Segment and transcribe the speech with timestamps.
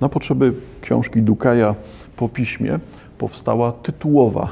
[0.00, 1.74] Na potrzeby książki Dukaja
[2.16, 2.78] po piśmie
[3.18, 4.48] powstała tytułowa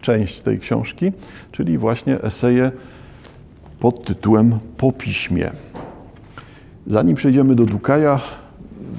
[0.00, 1.12] część tej książki,
[1.52, 2.72] czyli właśnie eseje
[3.80, 5.50] pod tytułem Po piśmie.
[6.86, 8.20] Zanim przejdziemy do Dukaja,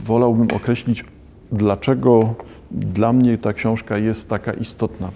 [0.06, 1.06] wolałbym określić,
[1.52, 2.34] dlaczego
[2.72, 5.10] dla mnie ta książka jest taka istotna.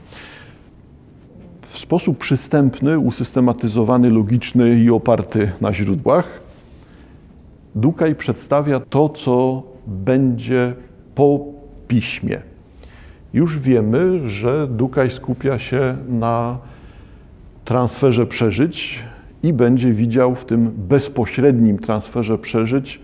[1.62, 6.44] W sposób przystępny, usystematyzowany, logiczny i oparty na źródłach,
[7.76, 10.74] Dukaj przedstawia to, co będzie
[11.16, 11.40] po
[11.88, 12.42] piśmie.
[13.34, 16.58] Już wiemy, że Dukaj skupia się na
[17.66, 19.04] transferze przeżyć
[19.44, 23.00] i będzie widział w tym bezpośrednim transferze przeżyć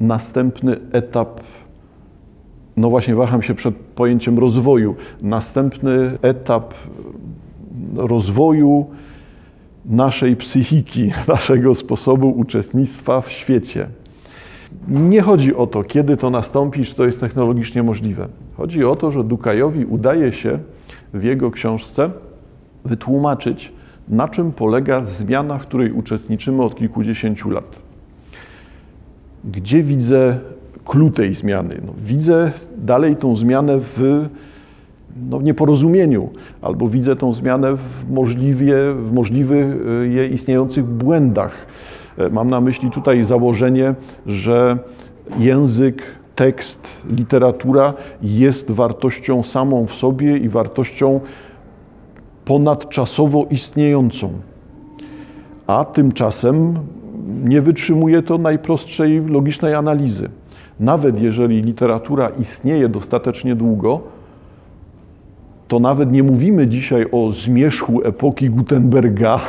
[0.00, 1.40] następny etap,
[2.76, 6.74] no właśnie waham się przed pojęciem rozwoju, następny etap
[7.96, 8.86] rozwoju
[9.84, 13.88] naszej psychiki, naszego sposobu uczestnictwa w świecie.
[14.88, 18.28] Nie chodzi o to, kiedy to nastąpi, czy to jest technologicznie możliwe.
[18.56, 20.58] Chodzi o to, że Dukajowi udaje się
[21.14, 22.10] w jego książce
[22.84, 23.72] wytłumaczyć,
[24.08, 27.78] na czym polega zmiana, w której uczestniczymy od kilkudziesięciu lat.
[29.44, 30.38] Gdzie widzę
[30.84, 31.80] klucz tej zmiany?
[31.86, 34.28] No, widzę dalej tą zmianę w,
[35.30, 36.28] no, nieporozumieniu,
[36.62, 39.66] albo widzę tą zmianę w, możliwie, w możliwych
[40.16, 41.52] e, istniejących błędach.
[42.30, 43.94] Mam na myśli tutaj założenie,
[44.26, 44.78] że
[45.38, 46.02] język,
[46.34, 51.20] tekst, literatura jest wartością samą w sobie i wartością
[52.44, 54.32] ponadczasowo istniejącą.
[55.66, 56.78] A tymczasem
[57.44, 60.28] nie wytrzymuje to najprostszej logicznej analizy.
[60.80, 64.00] Nawet jeżeli literatura istnieje dostatecznie długo,
[65.68, 69.40] to nawet nie mówimy dzisiaj o zmierzchu epoki Gutenberga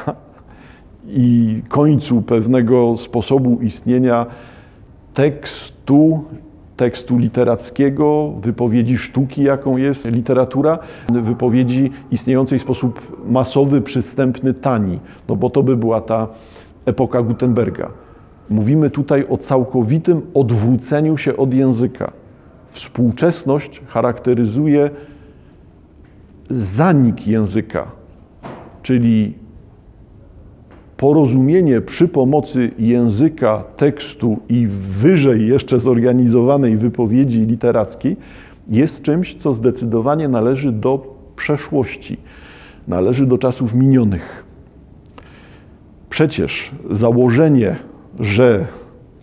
[1.08, 4.26] i końcu pewnego sposobu istnienia
[5.14, 6.24] tekstu
[6.82, 15.36] tekstu literackiego, wypowiedzi sztuki, jaką jest literatura, wypowiedzi istniejącej w sposób masowy, przystępny, tani, no
[15.36, 16.28] bo to by była ta
[16.86, 17.92] epoka Gutenberga.
[18.50, 22.12] Mówimy tutaj o całkowitym odwróceniu się od języka.
[22.70, 24.90] Współczesność charakteryzuje
[26.50, 27.88] zanik języka,
[28.84, 29.34] czyli
[31.02, 38.18] porozumienie przy pomocy języka, tekstu i wyżej jeszcze zorganizowanej wypowiedzi literackiej
[38.68, 42.18] jest czymś, co zdecydowanie należy do przeszłości,
[42.88, 44.44] należy do czasów minionych.
[46.10, 47.76] Przecież założenie,
[48.20, 48.66] że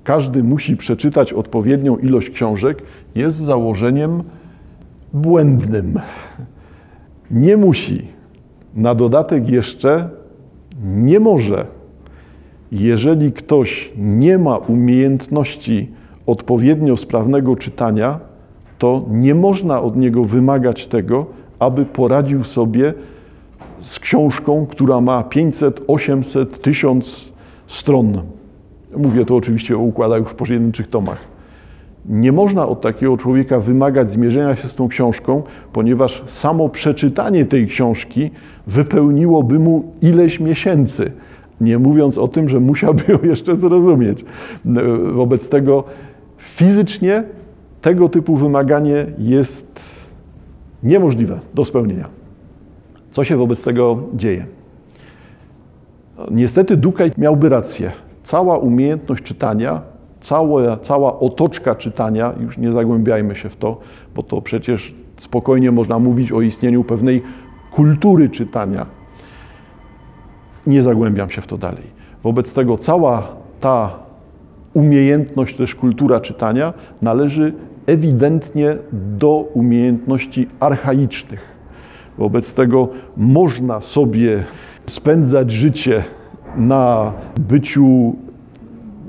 [0.05, 2.83] każdy musi przeczytać odpowiednią ilość książek,
[3.15, 4.23] jest założeniem
[5.13, 6.01] błędnym.
[7.31, 8.03] Nie musi.
[8.75, 10.18] Na dodatek jeszcze
[10.85, 11.67] nie może.
[12.73, 15.91] Jeżeli ktoś nie ma umiejętności
[16.27, 18.21] odpowiednio sprawnego czytania,
[18.79, 21.27] to nie można od niego wymagać tego,
[21.59, 22.95] aby poradził sobie
[23.79, 27.33] z książką, która ma 500, 800, 1000
[27.67, 28.23] stron.
[28.97, 31.38] Mówię to oczywiście o układach w pojedynczych tomach.
[32.09, 35.43] Nie można od takiego człowieka wymagać zmierzenia się z tą książką,
[35.73, 38.31] ponieważ samo przeczytanie tej książki
[38.67, 41.13] wypełniłoby mu ileś miesięcy,
[41.61, 44.25] nie mówiąc o tym, że musiałby ją jeszcze zrozumieć.
[45.13, 45.85] Wobec tego
[46.39, 47.25] fizycznie
[47.83, 49.81] tego typu wymaganie jest
[50.83, 52.09] niemożliwe do spełnienia.
[53.13, 54.47] Co się wobec tego dzieje?
[56.31, 57.93] Niestety Dukaj miałby rację.
[58.25, 59.81] Cała umiejętność czytania
[60.29, 63.81] cała, cała otoczka czytania, już nie zagłębiajmy się w to,
[64.15, 67.23] bo to przecież spokojnie można mówić o istnieniu pewnej
[67.73, 68.87] kultury czytania.
[70.67, 71.99] Nie zagłębiam się w to dalej.
[72.23, 73.29] Wobec tego cała
[73.61, 73.91] ta
[74.75, 76.73] umiejętność, też kultura czytania
[77.03, 77.53] należy
[77.87, 81.41] ewidentnie do umiejętności archaicznych.
[82.19, 84.45] Wobec tego można sobie
[84.87, 86.05] spędzać życie
[86.57, 88.17] na byciu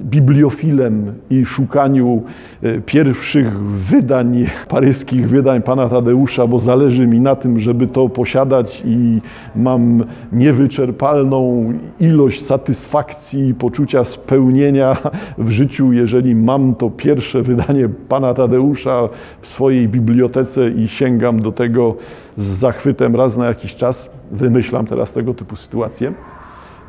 [0.04, 2.24] bibliofilem i szukaniu
[2.64, 8.84] e, pierwszych wydań, paryskich wydań pana Tadeusza, bo zależy mi na tym, żeby to posiadać
[8.86, 9.22] i
[9.56, 14.98] mam niewyczerpalną ilość satysfakcji i poczucia spełnienia
[15.38, 19.10] w życiu, jeżeli mam to pierwsze wydanie pana Tadeusza
[19.42, 21.96] w swojej bibliotece i sięgam do tego
[22.38, 24.10] z zachwytem raz na jakiś czas.
[24.32, 26.14] Wymyślam teraz tego typu sytuacje.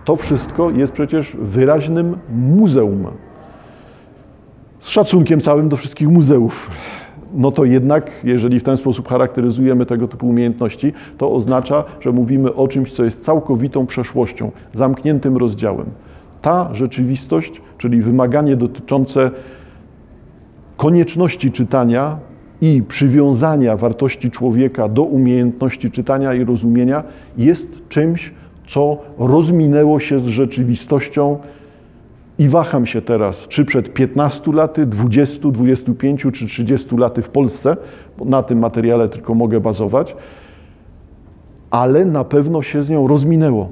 [0.04, 3.06] To wszystko jest przecież wyraźnym muzeum.
[4.80, 6.70] Z szacunkiem całym do wszystkich muzeów.
[7.34, 12.54] No to jednak, jeżeli w ten sposób charakteryzujemy tego typu umiejętności, to oznacza, że mówimy
[12.54, 15.86] o czymś, co jest całkowitą przeszłością, zamkniętym rozdziałem.
[16.42, 19.30] Ta rzeczywistość, czyli wymaganie dotyczące
[20.76, 22.18] konieczności czytania,
[22.60, 27.02] i przywiązania wartości człowieka do umiejętności czytania i rozumienia
[27.38, 28.32] jest czymś,
[28.70, 31.38] co rozminęło się z rzeczywistością
[32.38, 37.76] i waham się teraz, czy przed 15 laty, 20, 25 czy 30 laty w Polsce,
[38.18, 40.16] bo na tym materiale tylko mogę bazować,
[41.70, 43.68] ale na pewno się z nią rozminęło.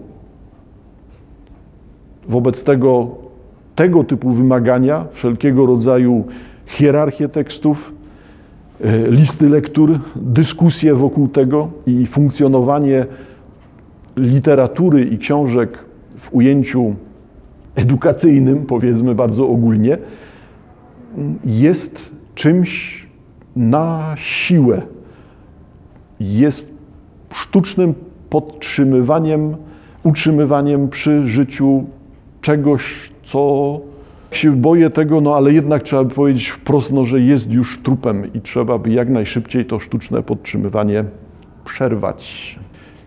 [2.29, 3.09] Wobec tego,
[3.75, 6.25] tego typu wymagania, wszelkiego rodzaju
[6.67, 7.93] hierarchię tekstów,
[8.85, 13.07] e, listy lektur, dyskusje wokół tego i funkcjonowanie
[14.19, 15.79] literatury i książek
[16.19, 16.95] w ujęciu
[17.75, 19.99] edukacyjnym, powiedzmy bardzo ogólnie,
[21.45, 23.07] jest czymś
[23.57, 24.83] na siłę.
[26.21, 26.69] Jest
[27.33, 27.95] sztucznym
[28.31, 29.57] podtrzymywaniem,
[30.03, 31.85] utrzymywaniem przy życiu
[32.41, 33.81] czegoś, co
[34.31, 38.33] się boję tego, no ale jednak trzeba by powiedzieć wprost, no, że jest już trupem
[38.35, 41.05] i trzeba by jak najszybciej to sztuczne podtrzymywanie
[41.65, 42.59] przerwać.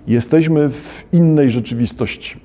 [0.07, 2.39] Jesteśmy w innej rzeczywistości.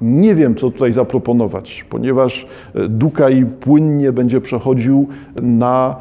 [0.00, 5.08] Nie wiem, co tutaj zaproponować, ponieważ e, Dukaj płynnie będzie przechodził
[5.42, 5.96] na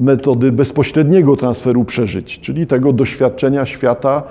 [0.00, 4.22] metody bezpośredniego transferu przeżyć, czyli tego doświadczenia świata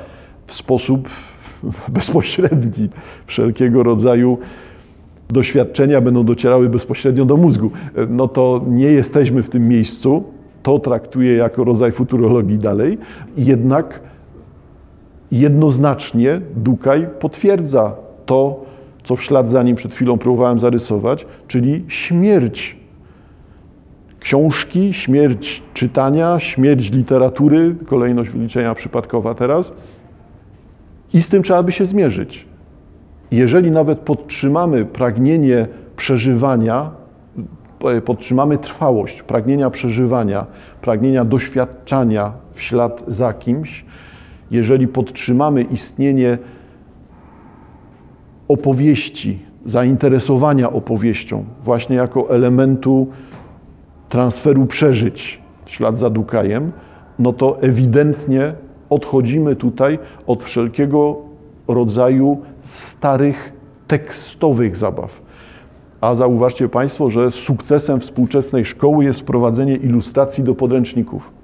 [0.47, 1.09] w sposób
[1.89, 2.89] bezpośredni.
[3.25, 4.37] Wszelkiego rodzaju
[5.29, 7.71] doświadczenia będą docierały bezpośrednio do mózgu.
[7.95, 10.23] E, no to nie jesteśmy w tym miejscu.
[10.63, 12.97] To traktuję jako rodzaj futurologii dalej.
[13.37, 13.99] Jednak
[15.39, 17.95] jednoznacznie Dukaj potwierdza
[18.25, 18.65] to,
[19.03, 22.77] co w ślad za nim przed chwilą próbowałem zarysować, czyli śmierć
[24.19, 29.73] książki, śmierć czytania, śmierć literatury, kolejność wyliczenia przypadkowa teraz.
[31.13, 32.45] I z tym trzeba by się zmierzyć.
[33.31, 36.91] Jeżeli nawet podtrzymamy pragnienie przeżywania,
[38.05, 40.45] podtrzymamy trwałość pragnienia przeżywania,
[40.81, 43.85] pragnienia doświadczania w ślad za kimś,
[44.53, 46.37] jeżeli podtrzymamy istnienie
[48.47, 53.07] opowieści, zainteresowania opowieścią, właśnie jako elementu
[54.09, 56.71] transferu przeżyć, ślad za Dukajem,
[57.19, 58.53] no to ewidentnie
[58.89, 61.17] odchodzimy tutaj od wszelkiego
[61.67, 63.53] rodzaju starych
[63.87, 65.21] tekstowych zabaw.
[66.01, 71.42] A zauważcie Państwo, że sukcesem współczesnej szkoły jest wprowadzenie ilustracji do podręczników.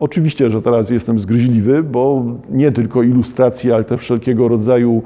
[0.00, 5.02] Oczywiście, że teraz jestem zgryźliwy, bo nie tylko ilustracje, ale też wszelkiego rodzaju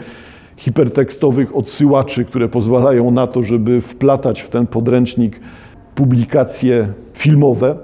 [0.56, 5.40] hipertekstowych odsyłaczy, które pozwalają na to, żeby wplatać w ten podręcznik
[5.94, 7.76] publikacje filmowe,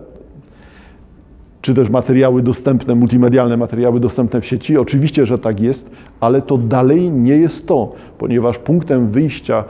[1.61, 4.79] czy też materiały dostępne, multimedialne materiały dostępne w sieci.
[4.79, 5.91] Oczywiście, że tak jest,
[6.21, 9.65] ale to dalej nie jest to, ponieważ punktem wyjścia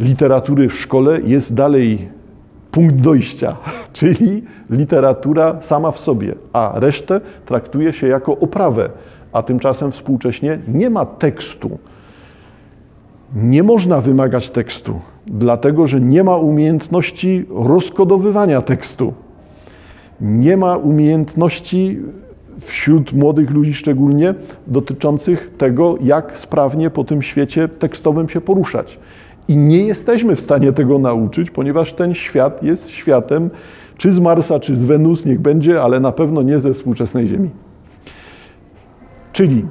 [0.00, 2.08] literatury w szkole jest dalej
[2.72, 3.56] punkt dojścia,
[3.92, 8.90] czyli literatura sama w sobie, a resztę traktuje się jako oprawę,
[9.32, 11.78] a tymczasem współcześnie nie ma tekstu.
[13.34, 19.14] Nie można wymagać tekstu, dlatego że nie ma umiejętności rozkodowywania tekstu.
[20.20, 22.00] Nie ma umiejętności
[22.60, 24.34] wśród młodych ludzi szczególnie
[24.66, 28.98] dotyczących tego, jak sprawnie po tym świecie tekstowym się poruszać.
[29.48, 33.50] I nie jesteśmy w stanie tego nauczyć, ponieważ ten świat jest światem
[33.96, 37.50] czy z Marsa, czy z Wenus, niech będzie, ale na pewno nie ze współczesnej Ziemi.
[39.32, 39.66] Czyli,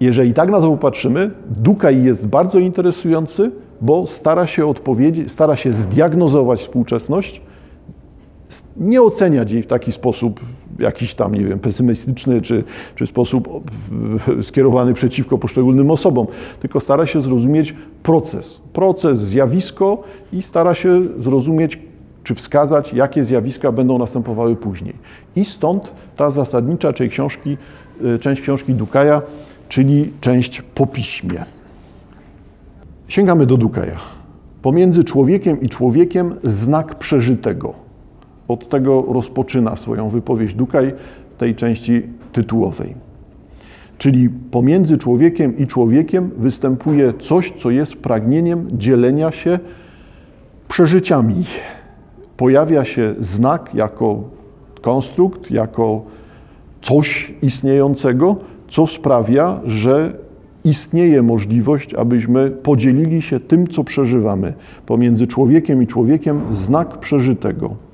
[0.00, 5.72] jeżeli tak na to popatrzymy, Dukaj jest bardzo interesujący, bo stara się odpowiedzieć, stara się
[5.72, 7.42] zdiagnozować współczesność,
[8.76, 10.40] nie oceniać jej w taki sposób,
[10.78, 12.64] jakiś tam, nie wiem, pesymistyczny, czy,
[12.94, 13.70] czy sposób
[14.42, 16.26] skierowany przeciwko poszczególnym osobom,
[16.60, 20.02] tylko stara się zrozumieć proces, proces, zjawisko
[20.32, 21.78] i stara się zrozumieć,
[22.24, 24.94] czy wskazać, jakie zjawiska będą następowały później.
[25.36, 27.56] I stąd ta zasadnicza część książki,
[28.04, 29.22] y, część książki Dukaja,
[29.68, 31.44] czyli część po piśmie.
[33.08, 33.96] Sięgamy do Dukaja.
[34.62, 37.89] Pomiędzy człowiekiem i człowiekiem znak przeżytego.
[38.50, 40.92] Od tego rozpoczyna swoją wypowiedź Dukaj
[41.38, 42.02] tej części
[42.32, 42.94] tytułowej.
[43.98, 49.58] Czyli pomiędzy człowiekiem i człowiekiem występuje coś, co jest pragnieniem dzielenia się
[50.68, 51.44] przeżyciami.
[52.36, 54.22] Pojawia się znak jako
[54.80, 56.02] konstrukt, jako
[56.82, 58.36] coś istniejącego,
[58.68, 60.12] co sprawia, że
[60.64, 64.54] istnieje możliwość, abyśmy podzielili się tym, co przeżywamy.
[64.86, 67.89] Pomiędzy człowiekiem i człowiekiem znak przeżytego.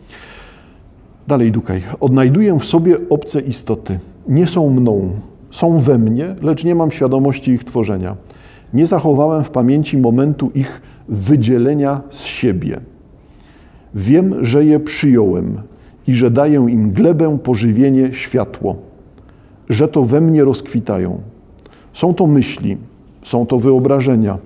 [1.27, 1.83] Dalej Dukaj.
[2.01, 3.99] Odnajduję w sobie obce istoty.
[4.29, 5.11] Nie są mną,
[5.51, 8.17] są we mnie, lecz nie mam świadomości ich tworzenia.
[8.75, 12.81] Nie zachowałem w pamięci momentu ich wydzielenia z siebie.
[13.95, 15.59] Wiem, że je przyjąłem
[16.07, 18.77] i że daję im glebę, pożywienie, światło,
[19.69, 21.21] że to we mnie rozkwitają.
[21.93, 22.77] Są to myśli,
[23.23, 24.39] są to wyobrażenia,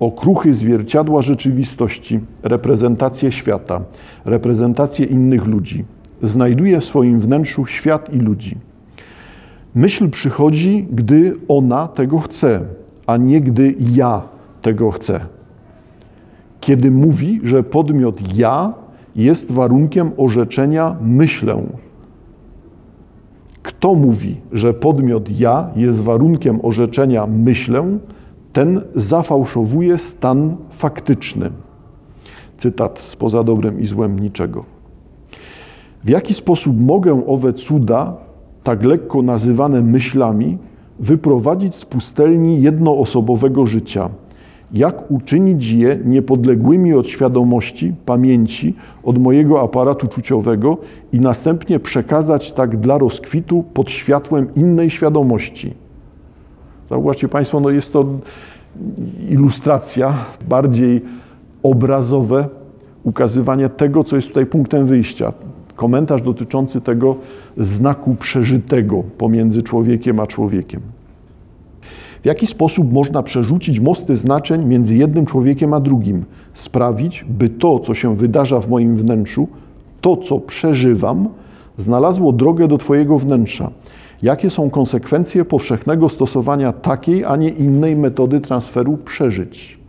[0.00, 3.80] okruchy zwierciadła rzeczywistości, reprezentacje świata,
[4.24, 5.84] reprezentacje innych ludzi.
[6.22, 8.56] Znajduję w swoim wnętrzu świat i ludzi.
[9.74, 12.60] Myśl przychodzi, gdy ona tego chce,
[13.06, 14.22] a nie gdy ja
[14.62, 15.20] tego chcę.
[16.60, 18.74] Kiedy mówi, że podmiot ja
[19.16, 21.62] jest warunkiem orzeczenia myślę.
[23.62, 27.98] Kto mówi, że podmiot ja jest warunkiem orzeczenia myślę,
[28.52, 31.50] ten zafałszowuje stan faktyczny.
[32.58, 34.64] Cytat spoza dobrem i złem niczego.
[36.04, 38.16] W jaki sposób mogę owe cuda,
[38.62, 40.58] tak lekko nazywane myślami,
[40.98, 44.08] wyprowadzić z pustelni jednoosobowego życia?
[44.72, 50.76] Jak uczynić je niepodległymi od świadomości, pamięci, od mojego aparatu czuciowego
[51.12, 55.74] i następnie przekazać tak dla rozkwitu pod światłem innej świadomości?
[56.88, 58.06] Zauważcie Państwo, no jest to
[59.28, 60.14] ilustracja,
[60.48, 61.00] bardziej
[61.62, 62.48] obrazowe
[63.04, 65.32] ukazywanie tego, co jest tutaj punktem wyjścia.
[65.80, 67.16] Komentarz dotyczący tego
[67.56, 70.80] znaku przeżytego pomiędzy człowiekiem a człowiekiem.
[72.22, 76.24] W jaki sposób można przerzucić mosty znaczeń między jednym człowiekiem a drugim?
[76.54, 79.48] Sprawić, by to, co się wydarza w moim wnętrzu,
[80.00, 81.28] to, co przeżywam,
[81.78, 83.70] znalazło drogę do Twojego wnętrza.
[84.22, 89.79] Jakie są konsekwencje powszechnego stosowania takiej, a nie innej metody transferu przeżyć?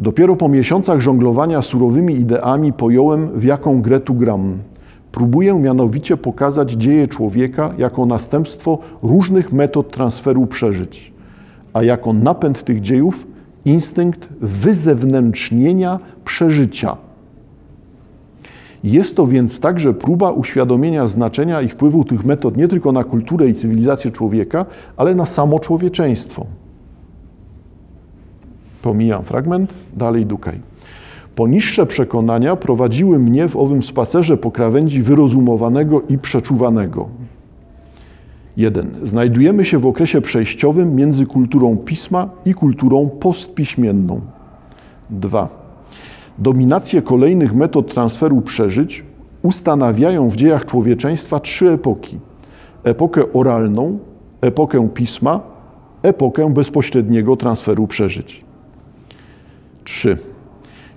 [0.00, 4.58] Dopiero po miesiącach żonglowania surowymi ideami pojąłem, w jaką grę tu gram.
[5.12, 11.12] Próbuję mianowicie pokazać dzieje człowieka jako następstwo różnych metod transferu przeżyć,
[11.72, 13.26] a jako napęd tych dziejów
[13.64, 16.96] instynkt wyzewnętrznienia przeżycia.
[18.84, 23.48] Jest to więc także próba uświadomienia znaczenia i wpływu tych metod nie tylko na kulturę
[23.48, 26.46] i cywilizację człowieka, ale na samo człowieczeństwo.
[28.82, 30.60] Pomijam fragment, dalej Dukaj.
[31.34, 37.08] Poniższe przekonania prowadziły mnie w owym spacerze po krawędzi wyrozumowanego i przeczuwanego.
[38.56, 38.90] 1.
[39.02, 44.20] Znajdujemy się w okresie przejściowym między kulturą pisma i kulturą postpiśmienną.
[45.10, 45.48] 2.
[46.38, 49.04] Dominację kolejnych metod transferu przeżyć
[49.42, 52.18] ustanawiają w dziejach człowieczeństwa trzy epoki:
[52.84, 53.98] epokę oralną,
[54.40, 55.40] epokę pisma,
[56.02, 58.47] epokę bezpośredniego transferu przeżyć.
[59.88, 60.18] 3.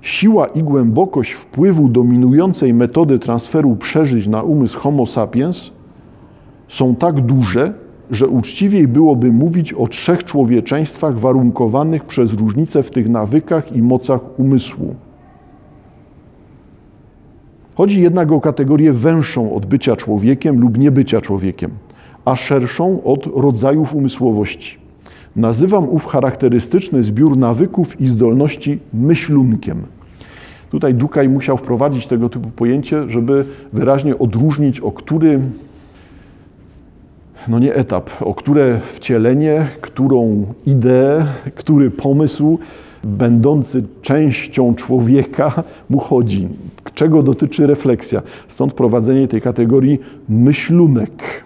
[0.01, 5.71] Siła i głębokość wpływu dominującej metody transferu przeżyć na umysł Homo sapiens
[6.67, 7.73] są tak duże,
[8.11, 14.39] że uczciwiej byłoby mówić o trzech człowieczeństwach warunkowanych przez różnice w tych nawykach i mocach
[14.39, 14.95] umysłu.
[17.75, 21.71] Chodzi jednak o kategorię węższą od bycia człowiekiem lub niebycia człowiekiem,
[22.25, 24.80] a szerszą od rodzajów umysłowości.
[25.35, 29.83] Nazywam ów charakterystyczny zbiór nawyków i zdolności myślunkiem.
[30.71, 35.39] Tutaj Dukaj musiał wprowadzić tego typu pojęcie, żeby wyraźnie odróżnić, o który,
[37.47, 42.59] no nie etap, o które wcielenie, którą ideę, który pomysł
[43.03, 46.47] będący częścią człowieka mu chodzi.
[46.93, 48.21] Czego dotyczy refleksja?
[48.47, 51.43] Stąd prowadzenie tej kategorii myślunek.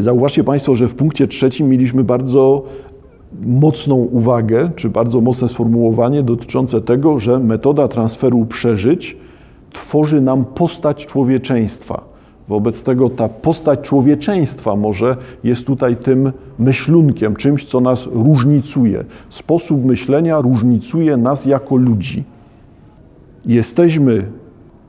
[0.00, 2.62] Zauważcie Państwo, że w punkcie trzecim mieliśmy bardzo
[3.42, 9.16] mocną uwagę, czy bardzo mocne sformułowanie dotyczące tego, że metoda transferu przeżyć
[9.72, 12.04] tworzy nam postać człowieczeństwa.
[12.48, 19.04] Wobec tego ta postać człowieczeństwa może jest tutaj tym myślunkiem, czymś, co nas różnicuje.
[19.30, 22.24] Sposób myślenia różnicuje nas jako ludzi.
[23.46, 24.26] Jesteśmy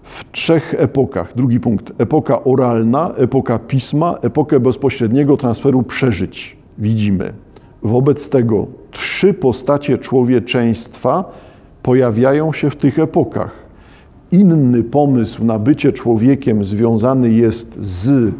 [0.03, 1.35] w trzech epokach.
[1.35, 2.01] Drugi punkt.
[2.01, 6.57] Epoka oralna, epoka pisma, epokę bezpośredniego transferu przeżyć.
[6.77, 7.33] Widzimy.
[7.83, 11.31] Wobec tego trzy postacie człowieczeństwa
[11.83, 13.51] pojawiają się w tych epokach.
[14.31, 18.33] Inny pomysł na bycie człowiekiem związany jest z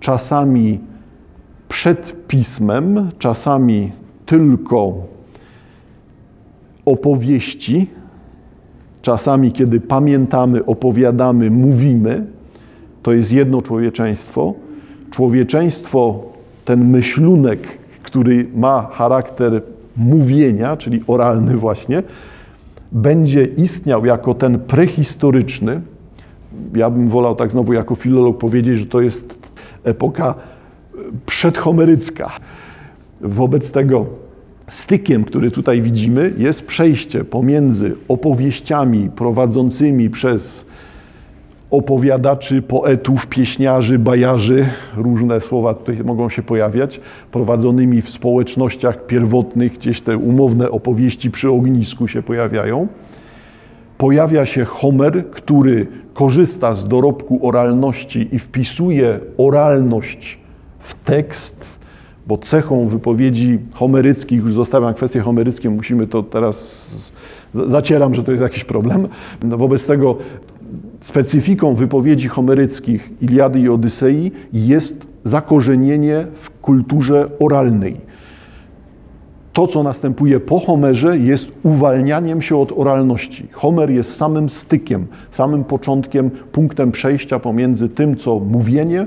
[0.00, 0.78] czasami
[1.68, 3.92] przed pismem, czasami
[4.26, 4.94] tylko
[6.84, 7.86] opowieści,
[9.08, 12.26] czasami kiedy pamiętamy, opowiadamy, mówimy,
[13.02, 14.54] to jest jedno człowieczeństwo.
[15.10, 16.24] Człowieczeństwo,
[16.64, 17.60] ten myślunek,
[18.02, 19.62] który ma charakter
[19.96, 22.02] mówienia, czyli oralny właśnie,
[22.92, 25.80] będzie istniał jako ten prehistoryczny.
[26.74, 29.38] Ja bym wolał tak znowu jako filolog powiedzieć, że to jest
[29.84, 30.34] epoka
[31.26, 32.30] przedhomerycka.
[33.20, 34.06] Wobec tego
[34.68, 40.66] stykiem, który tutaj widzimy, jest przejście pomiędzy opowieściami prowadzącymi przez
[41.70, 47.00] opowiadaczy, poetów, pieśniarzy, bajarzy, różne słowa tutaj mogą się pojawiać,
[47.32, 52.88] prowadzonymi w społecznościach pierwotnych, gdzieś te umowne opowieści przy ognisku się pojawiają.
[53.98, 60.38] Pojawia się Homer, który korzysta z dorobku oralności i wpisuje oralność
[60.78, 61.77] w tekst,
[62.28, 66.86] bo cechą wypowiedzi homeryckich, już zostawiam kwestie homeryckie, musimy to teraz,
[67.54, 69.08] zacieram, że to jest jakiś problem.
[69.42, 70.16] No wobec tego
[71.00, 78.08] specyfiką wypowiedzi homeryckich Iliady i Odysei jest zakorzenienie w kulturze oralnej.
[79.52, 83.48] To, co następuje po Homerze, jest uwalnianiem się od oralności.
[83.52, 89.06] Homer jest samym stykiem, samym początkiem, punktem przejścia pomiędzy tym, co mówienie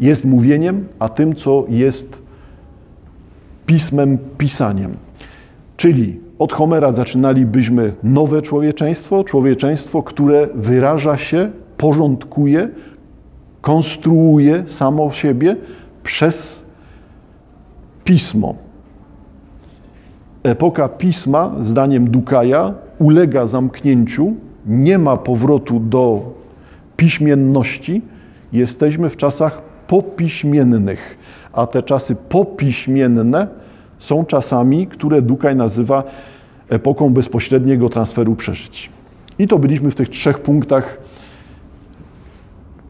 [0.00, 2.27] jest mówieniem, a tym, co jest
[3.68, 4.96] pismem, pisaniem.
[5.76, 12.68] Czyli od Homera zaczynalibyśmy nowe człowieczeństwo, człowieczeństwo, które wyraża się, porządkuje,
[13.60, 15.56] konstruuje samo siebie
[16.02, 16.64] przez
[18.04, 18.54] pismo.
[20.42, 24.34] Epoka pisma, zdaniem Dukaja, ulega zamknięciu,
[24.66, 26.32] nie ma powrotu do
[26.96, 28.02] piśmienności.
[28.52, 31.18] Jesteśmy w czasach popiśmiennych,
[31.58, 33.46] a te czasy popiśmienne
[33.98, 36.04] są czasami, które Dukaj nazywa
[36.68, 38.90] epoką bezpośredniego transferu przeżyć.
[39.38, 40.98] I to byliśmy w tych trzech punktach,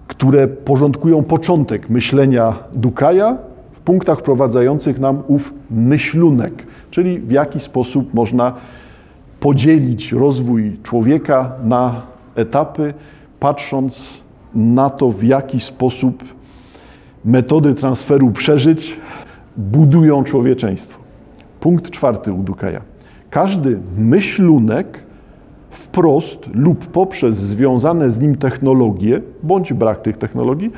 [0.08, 3.36] które porządkują początek myślenia Dukaja,
[3.72, 8.52] w punktach wprowadzających nam ów myślunek, czyli w jaki sposób można
[9.40, 12.02] podzielić rozwój człowieka na
[12.34, 12.94] etapy,
[13.40, 14.08] patrząc
[14.54, 16.37] na to, w jaki sposób
[17.24, 19.00] metody transferu przeżyć
[19.56, 21.00] budują człowieczeństwo.
[21.60, 22.80] Punkt czwarty u Dukaja.
[23.30, 24.98] Każdy myślunek
[25.70, 30.70] wprost lub poprzez związane z nim technologie, bądź brak tych technologii,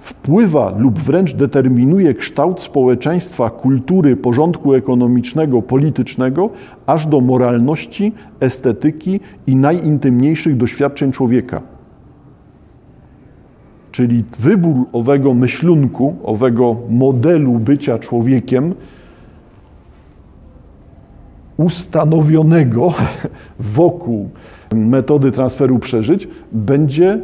[0.00, 6.50] wpływa lub wręcz determinuje kształt społeczeństwa, kultury, porządku ekonomicznego, politycznego,
[6.86, 11.62] aż do moralności, estetyki i najintymniejszych doświadczeń człowieka.
[13.92, 18.74] Czyli wybór owego myślunku, owego modelu bycia człowiekiem,
[21.56, 22.94] ustanowionego
[23.76, 24.30] wokół
[24.74, 27.18] metody transferu przeżyć, będzie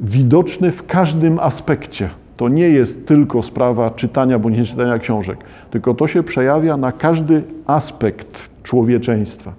[0.00, 2.08] widoczny w każdym aspekcie.
[2.36, 5.38] To nie jest tylko sprawa czytania bądź nie czytania książek,
[5.70, 9.52] tylko to się przejawia na każdy aspekt człowieczeństwa.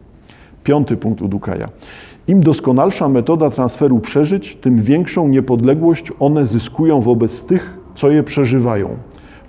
[0.64, 1.70] Piąty punkt u Dukaja.
[2.28, 8.90] Im doskonalsza metoda transferu przeżyć, tym większą niepodległość one zyskują wobec tych, co je przeżywają,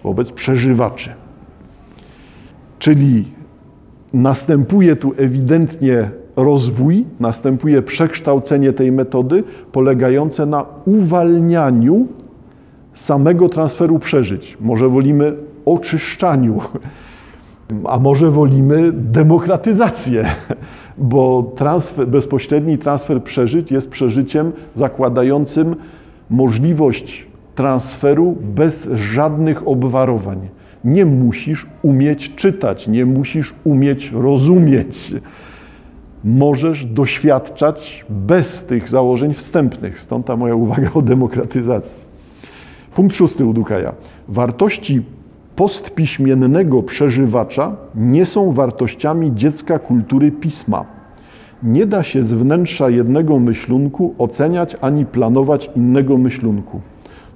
[0.04, 1.10] wobec przeżywaczy.
[2.78, 3.24] Czyli
[4.12, 12.06] następuje tu ewidentnie rozwój, następuje przekształcenie tej metody polegające na uwalnianiu
[12.94, 14.58] samego transferu przeżyć.
[14.60, 15.32] Może wolimy
[15.64, 16.60] oczyszczaniu,
[17.84, 20.26] a może wolimy demokratyzację
[20.98, 25.76] bo transfer, bezpośredni transfer przeżyć jest przeżyciem zakładającym
[26.30, 30.48] możliwość transferu bez żadnych obwarowań.
[30.84, 35.14] Nie musisz umieć czytać, nie musisz umieć rozumieć.
[36.24, 40.00] Możesz doświadczać bez tych założeń wstępnych.
[40.00, 42.04] Stąd ta moja uwaga o demokratyzacji.
[42.94, 43.92] Punkt szósty u Dukaja.
[44.28, 45.02] Wartości
[45.56, 50.84] postpiśmiennego przeżywacza nie są wartościami dziecka kultury pisma.
[51.62, 56.80] Nie da się z wnętrza jednego myślunku oceniać ani planować innego myślunku.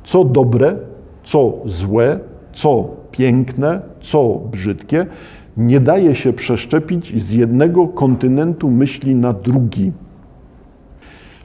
[0.04, 0.76] Co dobre,
[1.24, 2.18] co złe,
[2.52, 5.06] co piękne, co brzydkie,
[5.56, 9.92] nie daje się przeszczepić z jednego kontynentu myśli na drugi.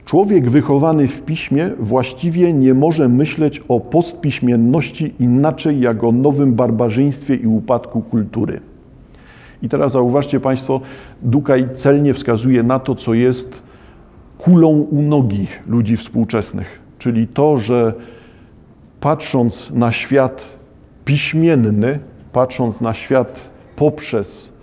[0.06, 7.36] Człowiek wychowany w piśmie właściwie nie może myśleć o postpiśmienności inaczej jak o nowym barbarzyństwie
[7.36, 8.60] i upadku kultury.
[9.62, 10.82] I teraz zauważcie Państwo,
[11.22, 13.62] Dukaj celnie wskazuje na to, co jest
[14.38, 17.94] kulą u nogi ludzi współczesnych, czyli to, że
[19.00, 20.46] patrząc na świat
[21.06, 22.00] piśmienny,
[22.34, 23.40] patrząc na świat
[23.76, 24.54] poprzez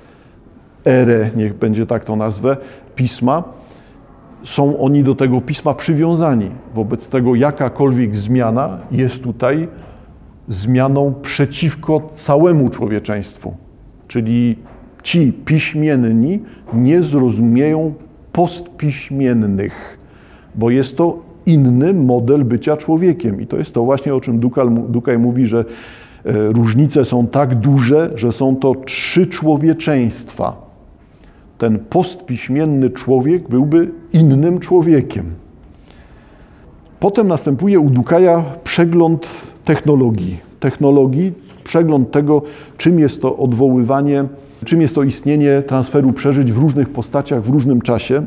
[0.87, 2.57] erę, niech będzie tak to nazwę,
[2.95, 3.45] pisma,
[4.45, 6.51] są oni do tego pisma przywiązani.
[6.75, 9.69] Wobec tego jakakolwiek zmiana jest tutaj
[10.49, 13.55] zmianą przeciwko całemu człowieczeństwu.
[14.09, 14.57] Czyli
[15.03, 16.41] ci piśmienni
[16.75, 17.95] nie zrozumieją
[18.33, 19.99] postpiśmiennych,
[20.55, 23.41] bo jest to inny model bycia człowiekiem.
[23.41, 24.41] I to jest to właśnie, o czym
[24.89, 25.65] Dukaj mówi, że
[26.25, 30.70] E, różnice są tak duże, że są to trzy człowieczeństwa.
[31.61, 35.25] Ten postpiśmienny człowiek byłby innym człowiekiem.
[37.01, 39.29] Potem następuje u Dukaja przegląd
[39.65, 40.41] technologii.
[40.61, 41.33] Technologii,
[41.65, 42.43] przegląd tego,
[42.77, 44.25] czym jest to odwoływanie,
[44.65, 48.27] czym jest to istnienie transferu przeżyć w różnych postaciach, w różnym czasie.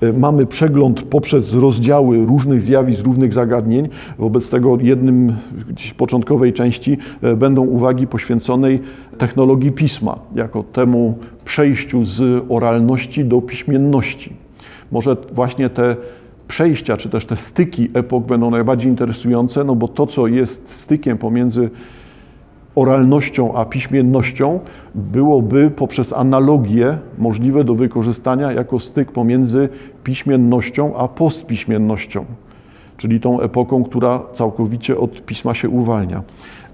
[0.00, 3.88] E, mamy przegląd poprzez rozdziały różnych zjawisk, różnych zagadnień.
[4.18, 5.36] Wobec tego jednym
[5.96, 8.80] początkowej części e, będą uwagi poświęconej
[9.18, 14.32] technologii pisma, jako temu przejściu z oralności do piśmienności.
[14.92, 15.96] Może właśnie te
[16.48, 21.18] przejścia, czy też te styki epok będą najbardziej interesujące, no bo to, co jest stykiem
[21.18, 21.70] pomiędzy
[22.74, 24.60] oralnością a piśmiennością,
[24.94, 29.68] byłoby poprzez analogię możliwe do wykorzystania jako styk pomiędzy
[30.04, 32.24] piśmiennością a postpiśmiennością,
[32.96, 36.22] czyli tą epoką, która całkowicie od pisma się uwalnia.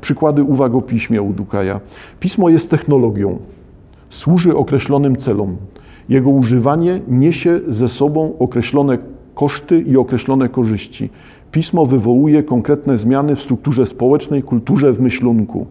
[0.00, 1.80] Przykłady uwag o piśmie u Dukaja.
[2.20, 3.38] Pismo jest technologią,
[4.10, 5.56] służy określonym celom.
[6.08, 8.98] Jego używanie niesie ze sobą określone
[9.34, 11.10] koszty i określone korzyści.
[11.52, 15.66] Pismo wywołuje konkretne zmiany w strukturze społecznej, kulturze, w myślunku.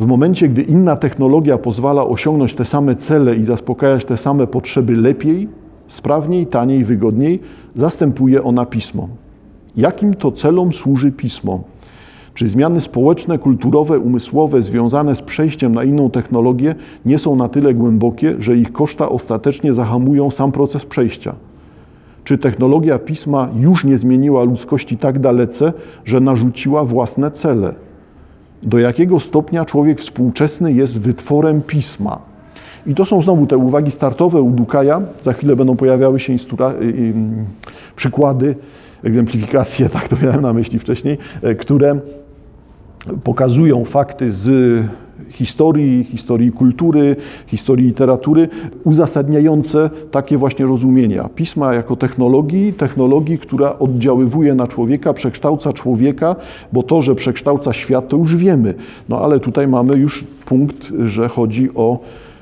[0.00, 4.96] W momencie, gdy inna technologia pozwala osiągnąć te same cele i zaspokajać te same potrzeby
[4.96, 5.48] lepiej,
[5.88, 7.40] sprawniej, taniej, wygodniej,
[7.74, 9.08] zastępuje ona pismo.
[9.76, 11.60] Jakim to celom służy pismo?
[12.38, 16.74] Czy zmiany społeczne, kulturowe, umysłowe związane z przejściem na inną technologię
[17.06, 21.34] nie są na tyle głębokie, że ich koszta ostatecznie zahamują sam proces przejścia?
[22.24, 25.72] Czy technologia pisma już nie zmieniła ludzkości tak dalece,
[26.04, 27.74] że narzuciła własne cele?
[28.62, 32.18] Do jakiego stopnia człowiek współczesny jest wytworem pisma?
[32.86, 35.00] I to są znowu te uwagi startowe u Dukaja.
[35.24, 36.36] Za chwilę będą pojawiały się y,
[37.96, 38.54] przykłady,
[39.04, 42.00] egzemplifikacje, tak to miałem na myśli wcześniej, e, które
[43.24, 44.50] pokazują fakty z
[45.30, 48.48] historii, historii kultury, historii literatury,
[48.84, 51.28] uzasadniające takie właśnie rozumienia.
[51.34, 56.36] Pisma jako technologii, technologii, która oddziaływuje na człowieka, przekształca człowieka,
[56.72, 58.74] bo to, że przekształca świat, to już wiemy.
[59.08, 61.98] No ale tutaj mamy już punkt, że chodzi o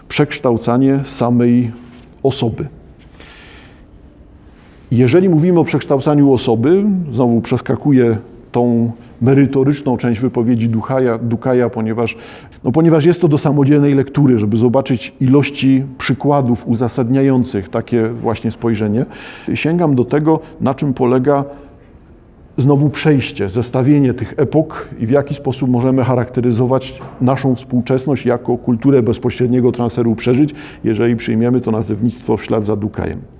[0.08, 1.70] przekształcanie samej
[2.22, 2.66] osoby.
[4.90, 8.18] Jeżeli mówimy o przekształcaniu osoby, znowu przeskakuję
[8.52, 12.16] tą merytoryczną część wypowiedzi Dukaja, Dukaja ponieważ,
[12.64, 19.06] no ponieważ jest to do samodzielnej lektury, żeby zobaczyć ilości przykładów uzasadniających takie właśnie spojrzenie.
[19.54, 21.44] Sięgam do tego, na czym polega
[22.56, 29.02] znowu przejście, zestawienie tych epok i w jaki sposób możemy charakteryzować naszą współczesność jako kulturę
[29.02, 33.35] bezpośredniego transferu przeżyć, jeżeli przyjmiemy to nazewnictwo w ślad za Dukajem.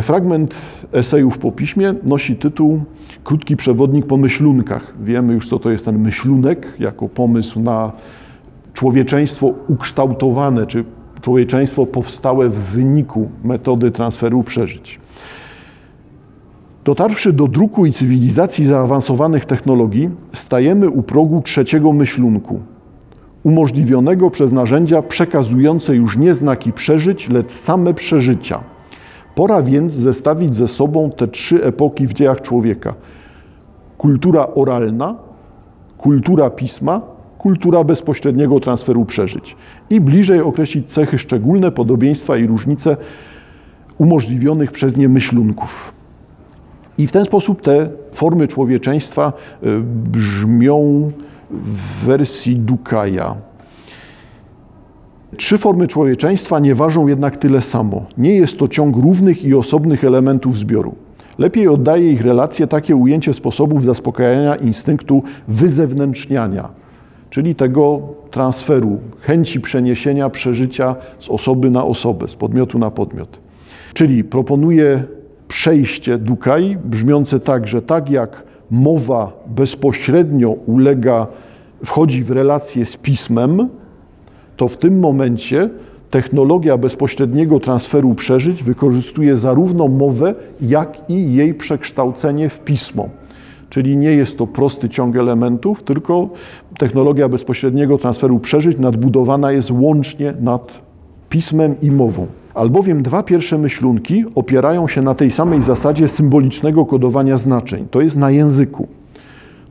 [0.00, 0.54] Fragment
[0.92, 2.80] esejów po piśmie nosi tytuł
[3.24, 4.94] Krótki przewodnik po myślunkach.
[5.04, 7.92] Wiemy już, co to jest ten myślunek, jako pomysł na
[8.74, 10.84] człowieczeństwo ukształtowane, czy
[11.20, 15.00] człowieczeństwo powstałe w wyniku metody transferu przeżyć.
[16.84, 22.60] Dotarwszy do druku i cywilizacji zaawansowanych technologii, stajemy u progu trzeciego myślunku,
[23.42, 28.60] umożliwionego przez narzędzia przekazujące już nie znaki przeżyć, lecz same przeżycia–
[29.34, 32.94] Pora więc zestawić ze sobą te trzy epoki w dziejach człowieka:
[33.98, 35.14] kultura oralna,
[35.98, 37.00] kultura pisma,
[37.38, 39.56] kultura bezpośredniego transferu przeżyć
[39.90, 42.96] i bliżej określić cechy szczególne, podobieństwa i różnice
[43.98, 45.92] umożliwionych przez nie myślunków.
[46.98, 51.10] I w ten sposób te formy człowieczeństwa y, brzmią
[51.50, 53.34] w wersji Dukaja.
[55.36, 58.06] Trzy formy człowieczeństwa nie ważą jednak tyle samo.
[58.18, 60.94] Nie jest to ciąg równych i osobnych elementów zbioru.
[61.38, 66.68] Lepiej oddaje ich relacje takie ujęcie sposobów zaspokajania instynktu wyzewnętrzniania,
[67.30, 73.40] czyli tego transferu, chęci przeniesienia przeżycia z osoby na osobę, z podmiotu na podmiot.
[73.94, 75.04] Czyli proponuje
[75.48, 81.26] przejście Dukaj brzmiące tak, że tak jak mowa bezpośrednio ulega,
[81.84, 83.68] wchodzi w relację z pismem,
[84.56, 85.70] to w tym momencie
[86.10, 93.08] technologia bezpośredniego transferu przeżyć wykorzystuje zarówno mowę, jak i jej przekształcenie w pismo.
[93.70, 96.28] Czyli nie jest to prosty ciąg elementów, tylko
[96.78, 100.72] technologia bezpośredniego transferu przeżyć nadbudowana jest łącznie nad
[101.28, 102.26] pismem i mową.
[102.54, 108.16] Albowiem dwa pierwsze myślunki opierają się na tej samej zasadzie symbolicznego kodowania znaczeń, to jest
[108.16, 108.88] na języku.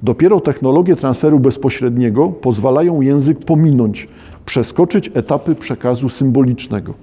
[0.04, 4.08] Dopiero technologie transferu bezpośredniego pozwalają język pominąć,
[4.46, 6.94] przeskoczyć etapy przekazu symbolicznego.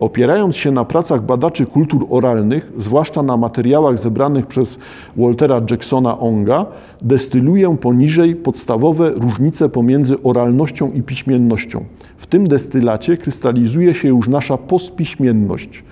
[0.00, 4.78] opierając się na pracach badaczy kultur oralnych, zwłaszcza na materiałach zebranych przez
[5.16, 6.66] Waltera Jacksona Onga,
[7.02, 11.84] destyluję poniżej podstawowe różnice pomiędzy oralnością i piśmiennością.
[12.16, 15.84] W tym destylacie krystalizuje się już nasza postpiśmienność.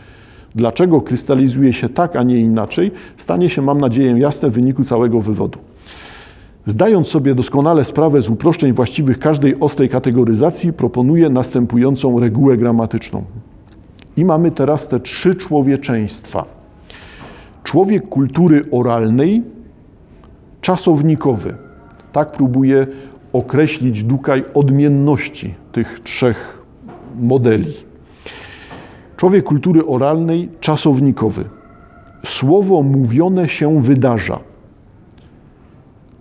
[0.54, 5.20] Dlaczego krystalizuje się tak, a nie inaczej, stanie się, mam nadzieję, jasne w wyniku całego
[5.20, 5.58] wywodu.
[6.66, 13.24] Zdając sobie doskonale sprawę z uproszczeń właściwych każdej ostrej kategoryzacji, proponuję następującą regułę gramatyczną.
[14.16, 16.44] I mamy teraz te trzy człowieczeństwa.
[17.64, 19.42] Człowiek kultury oralnej,
[20.60, 21.54] czasownikowy.
[22.12, 22.86] Tak próbuje
[23.32, 26.58] określić Dukaj odmienności tych trzech
[27.20, 27.74] modeli.
[29.16, 31.44] Człowiek kultury oralnej, czasownikowy.
[32.26, 34.51] Słowo mówione się wydarza.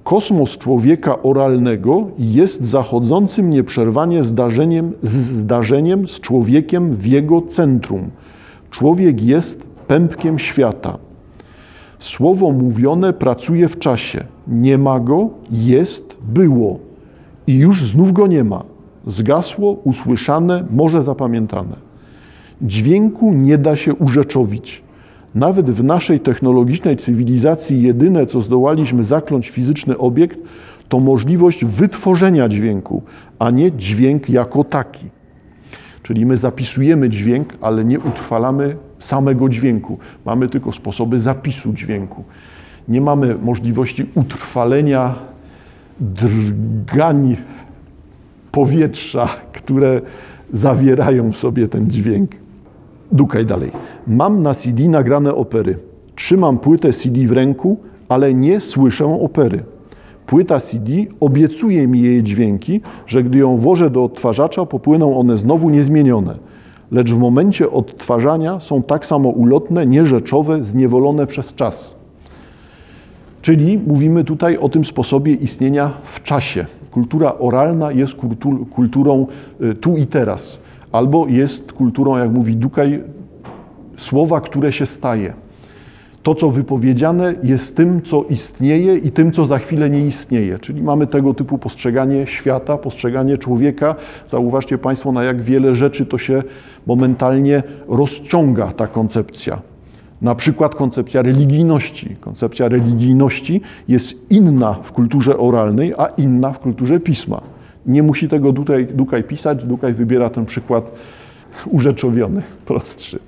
[0.04, 8.10] Kosmos człowieka oralnego jest zachodzącym nieprzerwanie zdarzeniem, z zdarzeniem z człowiekiem w jego centrum.
[8.72, 10.98] Człowiek jest pępkiem świata.
[12.00, 14.24] Słowo mówione pracuje w czasie.
[14.48, 16.80] Nie ma go, jest, było.
[17.48, 18.64] I już znów go nie ma.
[19.06, 21.76] Zgasło, usłyszane, może zapamiętane.
[22.62, 24.84] Dźwięku nie da się urzeczowić.
[25.36, 30.40] Nawet w naszej technologicznej cywilizacji jedyne, co zdołaliśmy zakląć fizyczny obiekt,
[30.90, 33.04] to możliwość wytworzenia dźwięku,
[33.40, 35.10] a nie dźwięk jako taki.
[36.04, 39.98] Czyli my zapisujemy dźwięk, ale nie utrwalamy samego dźwięku.
[40.26, 42.24] Mamy tylko sposoby zapisu dźwięku.
[42.88, 45.16] Nie mamy możliwości utrwalenia
[46.00, 47.38] drgań
[48.52, 50.02] powietrza, które
[50.54, 52.41] zawierają w sobie ten dźwięk.
[53.12, 53.72] Dukaj dalej.
[54.08, 55.78] Mam na CD nagrane opery.
[56.16, 57.78] Trzymam płytę CD w ręku,
[58.10, 59.64] ale nie słyszę opery.
[60.26, 65.70] Płyta CD obiecuje mi jej dźwięki, że gdy ją włożę do odtwarzacza, popłyną one znowu
[65.70, 66.36] niezmienione.
[66.92, 71.96] Lecz w momencie odtwarzania są tak samo ulotne, nierzeczowe, zniewolone przez czas.
[73.42, 76.66] Czyli mówimy tutaj o tym sposobie istnienia w czasie.
[76.92, 79.28] Kultura oralna jest kultur, kulturą
[79.62, 80.60] y, tu i teraz
[80.92, 83.04] albo jest kulturą, jak mówi Dukaj,
[83.98, 85.34] słowa, które się staje.
[86.24, 90.60] To, co wypowiedziane, jest tym, co istnieje i tym, co za chwilę nie istnieje.
[90.60, 93.96] Czyli mamy tego typu postrzeganie świata, postrzeganie człowieka.
[94.28, 96.44] Zauważcie Państwo, na jak wiele rzeczy to się
[96.88, 99.62] momentalnie rozciąga ta koncepcja.
[100.22, 102.16] Na przykład koncepcja religijności.
[102.20, 107.42] Koncepcja religijności jest inna w kulturze oralnej, a inna w kulturze pisma.
[107.86, 110.92] Nie musi tego Dukaj, Dukaj pisać, Dukaj wybiera ten przykład
[111.66, 113.20] urzeczowiony, prostszy.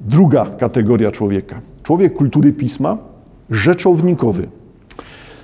[0.00, 1.60] Druga kategoria człowieka.
[1.82, 2.98] Człowiek kultury pisma,
[3.50, 4.48] rzeczownikowy.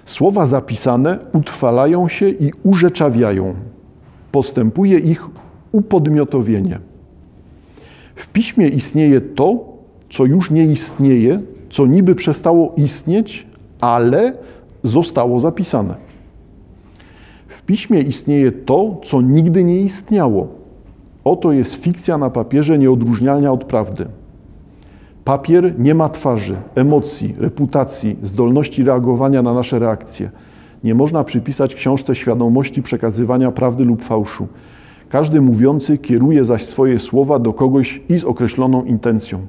[0.07, 3.55] Słowa zapisane utrwalają się i urzeczawiają.
[4.33, 5.27] Postępuje ich
[5.73, 6.79] upodmiotowienie.
[8.15, 9.65] W piśmie istnieje to,
[10.11, 13.47] co już nie istnieje, co niby przestało istnieć,
[13.81, 14.33] ale
[14.83, 16.08] zostało zapisane
[17.69, 20.49] piśmie istnieje to, co nigdy nie istniało.
[21.25, 24.07] Oto jest fikcja na papierze nieodróżnialna od prawdy.
[25.25, 30.31] Papier nie ma twarzy, emocji, reputacji, zdolności reagowania na nasze reakcje.
[30.85, 34.47] Nie można przypisać książce świadomości przekazywania prawdy lub fałszu.
[35.09, 39.41] Każdy mówiący kieruje zaś swoje słowa do kogoś i z określoną intencją.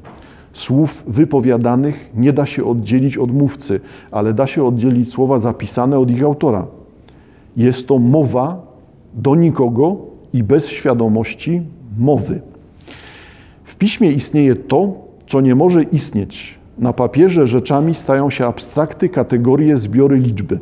[0.53, 3.79] Słów wypowiadanych nie da się oddzielić od mówcy,
[4.11, 6.78] ale da się oddzielić słowa zapisane od ich autora.
[7.57, 8.61] Jest to mowa
[9.13, 9.97] do nikogo
[10.33, 11.61] i bez świadomości
[11.97, 12.41] mowy.
[13.63, 14.93] W piśmie istnieje to,
[15.27, 16.59] co nie może istnieć.
[16.77, 20.59] Na papierze rzeczami stają się abstrakty, kategorie, zbiory liczby.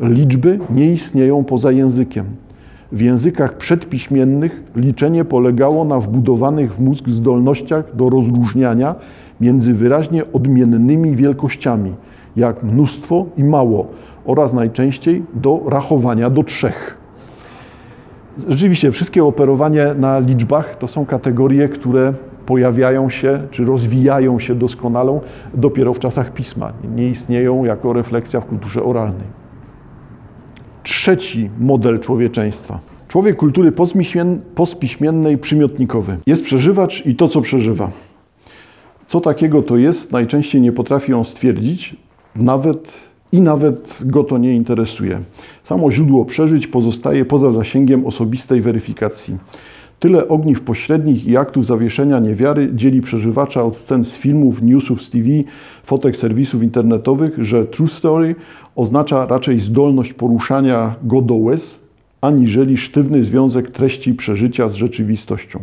[0.00, 2.24] Liczby nie istnieją poza językiem.
[2.92, 8.94] W językach przedpiśmiennych liczenie polegało na wbudowanych w mózg zdolnościach do rozróżniania
[9.40, 11.92] między wyraźnie odmiennymi wielkościami,
[12.36, 13.86] jak mnóstwo i mało,
[14.24, 16.96] oraz najczęściej do rachowania do trzech.
[18.48, 22.14] Rzeczywiście, wszystkie operowanie na liczbach to są kategorie, które
[22.46, 25.20] pojawiają się czy rozwijają się doskonale
[25.54, 26.72] dopiero w czasach pisma.
[26.96, 29.42] Nie istnieją jako refleksja w kulturze oralnej.
[30.82, 32.78] Trzeci model człowieczeństwa.
[33.08, 33.72] Człowiek kultury
[34.54, 36.16] postpiśmiennej, przymiotnikowy.
[36.26, 37.90] Jest przeżywacz i to, co przeżywa.
[39.06, 41.96] Co takiego to jest, najczęściej nie potrafi on stwierdzić,
[42.36, 42.92] nawet
[43.32, 45.20] i nawet go to nie interesuje.
[45.64, 49.38] Samo źródło przeżyć pozostaje poza zasięgiem osobistej weryfikacji.
[49.98, 55.10] Tyle ogniw pośrednich i aktów zawieszenia niewiary dzieli przeżywacza od scen z filmów, newsów z
[55.10, 55.28] TV,
[55.84, 58.34] fotek serwisów internetowych, że true story
[58.76, 61.80] oznacza raczej zdolność poruszania go do łez,
[62.20, 65.58] aniżeli sztywny związek treści przeżycia z rzeczywistością.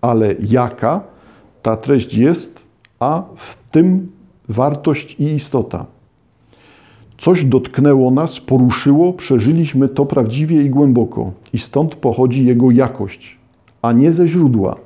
[0.00, 1.00] ale jaka
[1.62, 2.60] ta treść jest,
[3.00, 4.12] a w tym
[4.48, 5.86] wartość i istota.
[7.22, 13.38] Coś dotknęło nas, poruszyło, przeżyliśmy to prawdziwie i głęboko, i stąd pochodzi jego jakość,
[13.82, 14.76] a nie ze źródła.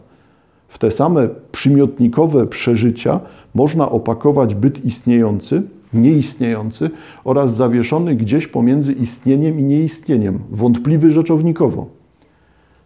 [0.68, 3.20] W te same przymiotnikowe przeżycia
[3.54, 5.62] można opakować byt istniejący,
[5.94, 6.90] nieistniejący
[7.24, 11.86] oraz zawieszony gdzieś pomiędzy istnieniem i nieistnieniem, wątpliwy rzeczownikowo.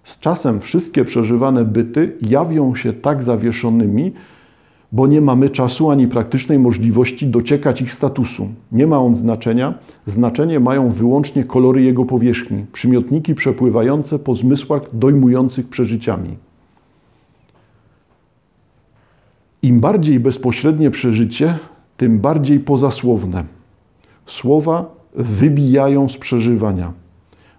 [0.05, 4.13] Z czasem wszystkie przeżywane byty jawią się tak zawieszonymi,
[4.93, 8.49] bo nie mamy czasu ani praktycznej możliwości dociekać ich statusu.
[8.73, 9.75] Nie ma on znaczenia,
[10.07, 16.37] znaczenie mają wyłącznie kolory jego powierzchni, przymiotniki przepływające po zmysłach dojmujących przeżyciami.
[19.63, 21.59] Im bardziej bezpośrednie przeżycie,
[21.97, 23.45] tym bardziej pozasłowne.
[24.27, 26.93] Słowa wybijają z przeżywania,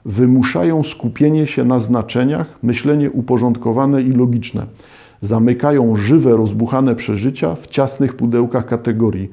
[0.05, 4.65] wymuszają skupienie się na znaczeniach, myślenie uporządkowane i logiczne
[5.21, 9.29] zamykają żywe, rozbuchane przeżycia w ciasnych pudełkach kategorii,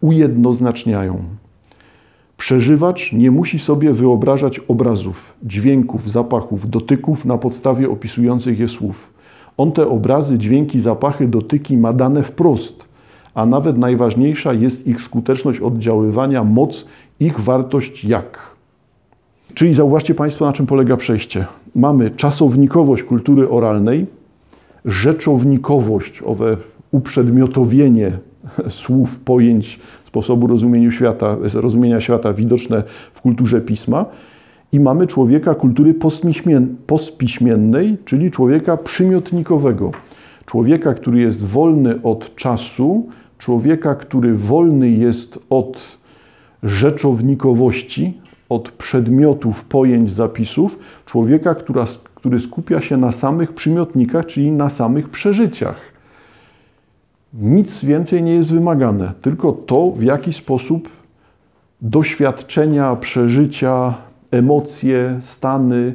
[0.00, 1.22] ujednoznaczniają.
[2.36, 9.12] Przeżywacz nie musi sobie wyobrażać obrazów, dźwięków, zapachów, dotyków na podstawie opisujących je słów.
[9.56, 12.84] On te obrazy, dźwięki, zapachy, dotyki ma dane wprost,
[13.34, 16.86] a nawet najważniejsza jest ich skuteczność oddziaływania, moc,
[17.20, 18.38] ich wartość jak.
[19.54, 21.46] Czyli zauważcie Państwo, na czym polega przejście.
[21.74, 24.06] Mamy czasownikowość kultury oralnej,
[24.84, 26.56] rzeczownikowość, owe
[26.90, 28.12] uprzedmiotowienie
[28.68, 34.06] słów, pojęć, sposobu rozumienia świata, rozumienia świata widoczne w kulturze pisma.
[34.72, 35.94] I mamy człowieka kultury
[36.86, 39.90] postpiśmiennej, czyli człowieka przymiotnikowego.
[40.46, 45.98] Człowieka, który jest wolny od czasu, człowieka, który wolny jest od
[46.62, 51.86] rzeczownikowości, od przedmiotów, pojęć, zapisów, człowieka, która,
[52.22, 55.76] który skupia się na samych przymiotnikach, czyli na samych przeżyciach.
[57.34, 60.88] Nic więcej nie jest wymagane, tylko to, w jaki sposób
[61.80, 63.94] doświadczenia, przeżycia,
[64.30, 65.94] emocje, stany,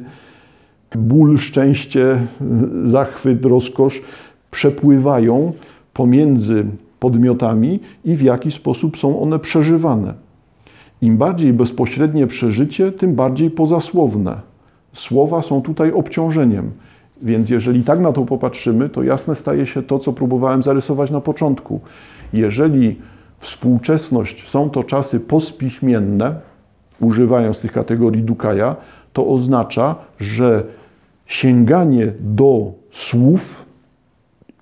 [0.96, 2.26] ból, szczęście,
[2.84, 4.02] zachwyt, rozkosz
[4.50, 5.52] przepływają
[5.94, 6.66] pomiędzy
[7.00, 10.14] podmiotami i w jaki sposób są one przeżywane.
[11.02, 14.57] Im bardziej bezpośrednie przeżycie, tym bardziej pozasłowne.
[14.92, 16.70] Słowa są tutaj obciążeniem.
[17.22, 21.20] Więc jeżeli tak na to popatrzymy, to jasne staje się to, co próbowałem zarysować na
[21.20, 21.80] początku.
[22.32, 22.96] Jeżeli
[23.38, 26.34] współczesność są to czasy postpiśmienne,
[27.00, 28.76] używając tych kategorii Dukaja,
[29.12, 30.64] to oznacza, że
[31.26, 33.64] sięganie do słów,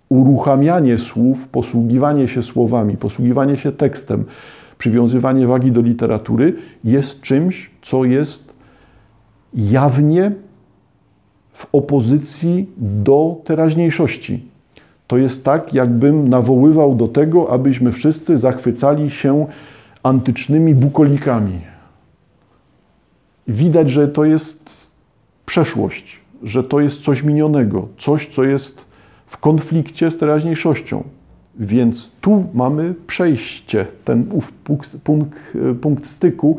[0.09, 4.25] uruchamianie słów, posługiwanie się słowami, posługiwanie się tekstem,
[4.79, 8.46] przywiązywanie wagi do literatury jest czymś, co jest
[9.57, 10.33] jawnie
[11.53, 14.47] w opozycji do teraźniejszości.
[15.07, 19.47] To jest tak, jakbym nawoływał do tego, abyśmy wszyscy zachwycali się
[20.03, 21.61] antycznymi bukolikami.
[23.49, 24.91] Widać, że to jest
[25.47, 28.85] przeszłość, że to jest coś minionego, coś, co jest
[29.27, 31.05] w konflikcie z teraźniejszością.
[31.59, 34.25] Więc tu mamy przejście, ten
[34.65, 34.97] punkt,
[35.81, 36.59] punkt styku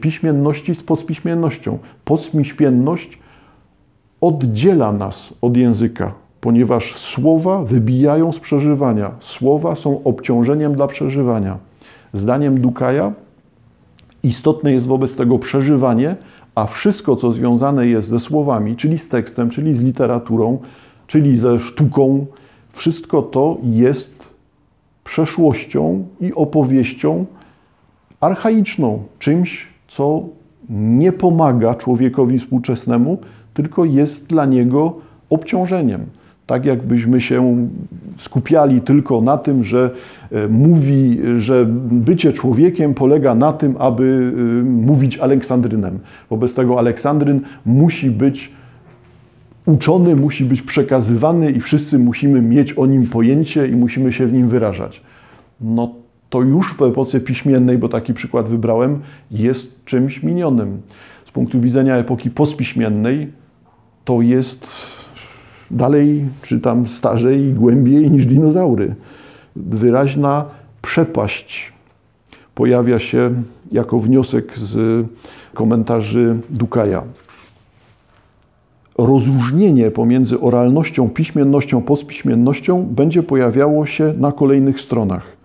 [0.00, 1.78] piśmienności z podpiśmiennością.
[2.04, 3.18] Podpiśmienność
[4.20, 9.10] oddziela nas od języka, ponieważ słowa wybijają z przeżywania.
[9.20, 11.58] Słowa są obciążeniem dla przeżywania.
[12.12, 13.12] Zdaniem Dukaja
[14.22, 16.16] istotne jest wobec tego przeżywanie,
[16.54, 20.58] a wszystko, co związane jest ze słowami, czyli z tekstem, czyli z literaturą,
[21.06, 22.26] czyli ze sztuką,
[22.70, 24.28] wszystko to jest
[25.04, 27.26] przeszłością i opowieścią
[28.20, 30.22] archaiczną, czymś, co
[30.70, 33.18] nie pomaga człowiekowi współczesnemu,
[33.54, 34.96] tylko jest dla niego
[35.30, 36.00] obciążeniem.
[36.46, 37.68] Tak jakbyśmy się
[38.18, 39.90] skupiali tylko na tym, że
[40.32, 45.98] e, mówi, że bycie człowiekiem polega na tym, aby e, mówić Aleksandrynem.
[46.30, 48.52] Wobec tego Aleksandryn musi być
[49.66, 54.32] uczony, musi być przekazywany i wszyscy musimy mieć o nim pojęcie i musimy się w
[54.32, 55.02] nim wyrażać.
[55.60, 55.94] No
[56.30, 60.82] to już w epoce piśmiennej, bo taki przykład wybrałem, jest czymś minionym.
[61.24, 63.32] Z punktu widzenia epoki postpiśmiennej
[64.04, 64.66] to jest
[65.70, 68.94] dalej, czy tam starzej i głębiej niż dinozaury.
[69.56, 70.44] Wyraźna
[70.82, 71.72] przepaść
[72.54, 73.34] pojawia się
[73.72, 75.06] jako wniosek z
[75.54, 77.02] komentarzy Dukaja
[78.98, 85.37] rozróżnienie pomiędzy oralnością, piśmiennością, postpiśmiennością będzie pojawiało się na kolejnych stronach.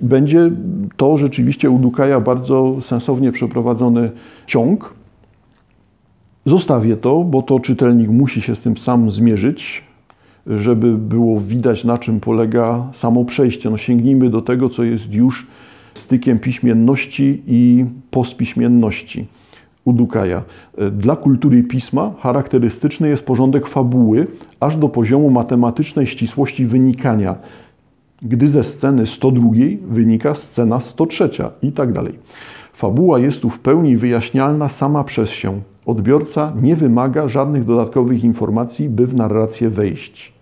[0.00, 0.50] Będzie
[0.96, 4.10] to rzeczywiście u Dukaja bardzo sensownie przeprowadzony
[4.46, 4.94] ciąg.
[6.46, 9.84] Zostawię to, bo to czytelnik musi się z tym sam zmierzyć.
[10.48, 13.70] żeby było widać, na czym polega samo przejście.
[13.70, 15.46] No sięgnijmy do tego, co jest już
[15.94, 19.26] stykiem piśmienności i postpiśmienności
[19.84, 20.42] u Dukaja.
[20.92, 24.26] Dla kultury pisma charakterystyczny jest porządek fabuły,
[24.60, 27.34] aż do poziomu matematycznej ścisłości wynikania,
[28.22, 29.50] gdy ze sceny 102
[29.88, 31.30] wynika scena 103
[31.62, 32.18] i tak dalej.
[32.72, 35.60] Fabuła jest tu w pełni wyjaśnialna sama przez się.
[35.86, 40.32] Odbiorca nie wymaga żadnych dodatkowych informacji, by w narrację wejść.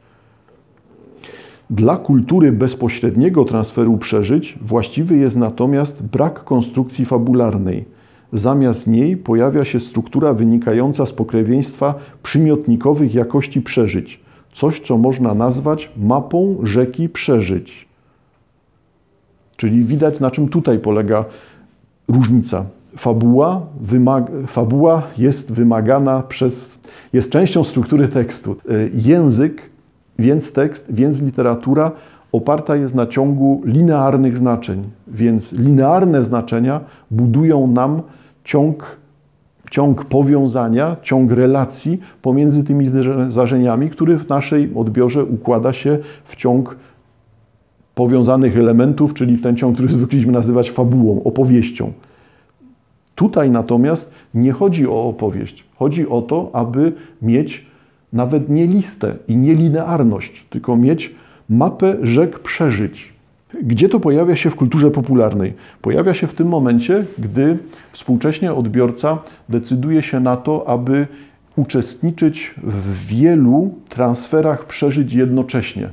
[1.70, 7.84] Dla kultury bezpośredniego transferu przeżyć właściwy jest natomiast brak konstrukcji fabularnej.
[8.32, 14.20] Zamiast niej pojawia się struktura wynikająca z pokrewieństwa przymiotnikowych jakości przeżyć,
[14.56, 17.88] coś co można nazwać mapą rzeki przeżyć.
[19.56, 21.24] Czyli widać, na czym tutaj polega
[22.08, 22.64] różnica.
[22.96, 23.60] Fabuła,
[24.46, 26.80] fabuła jest wymagana przez,
[27.12, 28.56] jest częścią struktury tekstu.
[28.94, 29.62] Język
[30.18, 31.90] więc tekst, więc literatura
[32.32, 36.80] oparta jest na ciągu linearnych znaczeń, więc linearne znaczenia
[37.10, 38.02] budują nam
[38.44, 38.96] ciąg,
[39.70, 42.86] ciąg powiązania, ciąg relacji pomiędzy tymi
[43.30, 46.76] zdarzeniami, który w naszej odbiorze układa się w ciąg
[47.94, 51.92] powiązanych elementów, czyli w ten ciąg, który zwykliśmy nazywać fabułą, opowieścią.
[53.14, 55.64] Tutaj natomiast nie chodzi o opowieść.
[55.76, 56.92] Chodzi o to, aby
[57.22, 57.66] mieć
[58.12, 61.14] nawet nie listę i nie linearność, tylko mieć
[61.48, 63.15] mapę rzek przeżyć.
[63.54, 65.54] Gdzie to pojawia się w kulturze popularnej?
[65.82, 67.58] Pojawia się w tym momencie, gdy
[67.92, 69.18] współcześnie odbiorca
[69.48, 71.06] decyduje się na to, aby
[71.56, 75.90] uczestniczyć w wielu transferach przeżyć jednocześnie.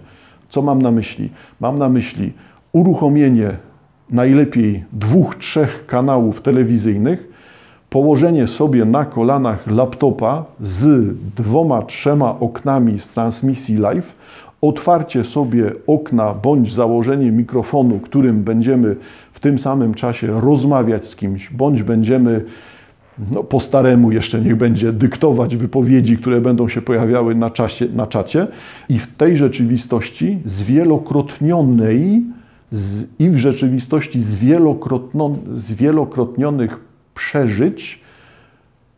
[0.49, 1.30] Co mam na myśli?
[1.60, 2.34] Mam na myśli
[2.72, 3.58] uruchomienie
[4.10, 7.34] najlepiej dwóch, trzech kanałów telewizyjnych,
[7.89, 14.16] położenie sobie na kolanach laptopa z dwoma, trzema oknami z transmisji live,
[14.64, 18.95] otwarcie sobie okna bądź założenie mikrofonu, którym będziemy
[19.34, 22.45] w tym samym czasie rozmawiać z kimś, bądź będziemy
[23.32, 28.07] no, po staremu jeszcze niech będzie dyktować wypowiedzi, które będą się pojawiały na, czasie, na
[28.07, 28.47] czacie
[28.89, 32.24] i w tej rzeczywistości zwielokrotnionej
[32.72, 34.22] z, i w rzeczywistości
[35.55, 36.80] zwielokrotnionych
[37.16, 37.99] przeżyć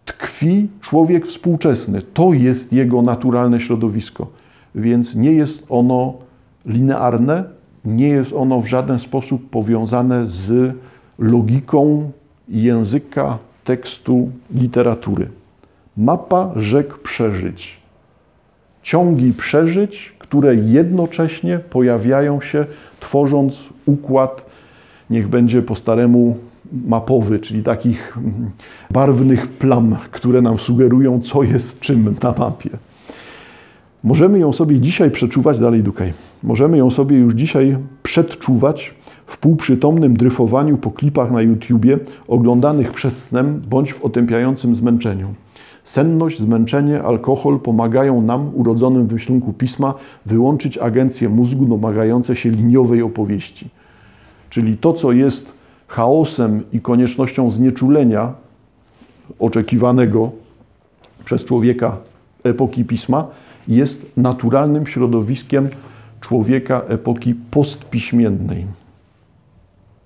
[0.06, 2.02] tkwi człowiek współczesny.
[2.02, 4.45] To jest jego naturalne środowisko.
[4.76, 6.14] Więc nie jest ono
[6.66, 7.44] linearne,
[7.86, 10.76] nie jest ono w żaden sposób powiązane z
[11.20, 12.12] logiką
[12.50, 15.28] języka, tekstu, literatury.
[15.98, 17.78] Mapa rzek przeżyć.
[18.84, 22.66] Ciągi przeżyć, które jednocześnie pojawiają się,
[23.00, 24.46] tworząc układ,
[25.10, 26.38] niech będzie po staremu
[26.88, 28.18] mapowy, czyli takich
[28.92, 32.70] barwnych plam, które nam sugerują, co jest czym na mapie.
[34.06, 38.94] Możemy ją sobie dzisiaj przeczuwać, dalej Dukaj, możemy ją sobie już dzisiaj przedczuwać
[39.26, 45.28] w półprzytomnym dryfowaniu po klipach na YouTubie, oglądanych przez snem bądź w otępiającym zmęczeniu.
[45.84, 49.94] Senność, zmęczenie, alkohol pomagają nam, urodzonym w myślunku pisma,
[50.26, 53.70] wyłączyć agencje mózgu domagające się liniowej opowieści.
[54.50, 55.52] Czyli to, co jest
[55.88, 58.34] chaosem i koniecznością znieczulenia
[59.40, 60.32] oczekiwanego
[61.26, 61.98] przez człowieka
[62.44, 63.28] epoki pisma,
[63.68, 65.68] jest naturalnym środowiskiem
[66.22, 68.66] człowieka epoki postpiśmiennej.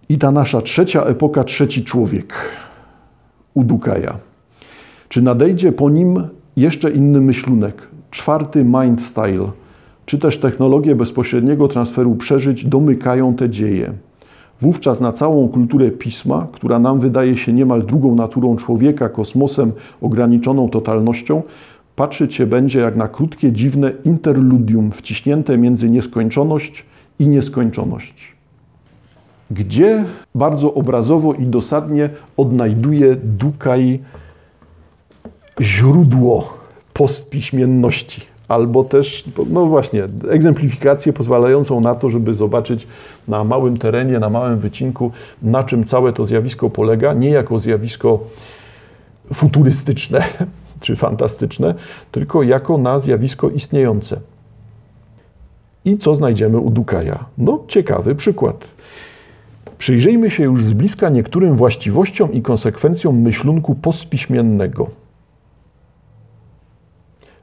[0.09, 2.33] I ta nasza trzecia epoka, trzeci człowiek
[3.53, 4.17] u Dukaja.
[5.09, 9.51] Czy nadejdzie po nim jeszcze inny myślunek, czwarty mind style,
[10.05, 13.93] czy też technologie bezpośredniego transferu przeżyć domykają te dzieje?
[14.61, 20.69] Wówczas na całą kulturę pisma, która nam wydaje się niemal drugą naturą człowieka, kosmosem, ograniczoną
[20.69, 21.41] totalnością,
[21.99, 26.85] patrzeć się będzie jak na krótkie, dziwne interludium wciśnięte między nieskończoność
[27.19, 28.35] i nieskończoność.
[29.51, 33.99] Gdzie bardzo obrazowo i dosadnie odnajduje Dukaj
[35.61, 36.57] źródło
[36.93, 42.87] postpiśmienności albo też, no właśnie, egzemplifikację pozwalającą na to, żeby zobaczyć
[43.27, 48.19] na małym terenie, na małym wycinku, na czym całe to zjawisko polega, nie jako zjawisko
[49.33, 50.23] futurystyczne
[50.79, 51.75] czy fantastyczne,
[52.11, 54.19] tylko jako na zjawisko istniejące.
[55.85, 57.25] I co znajdziemy u Dukaja?
[57.37, 58.65] No, ciekawy przykład.
[59.77, 64.89] Przyjrzyjmy się już z bliska niektórym właściwościom i konsekwencjom myślunku postpiśmiennego.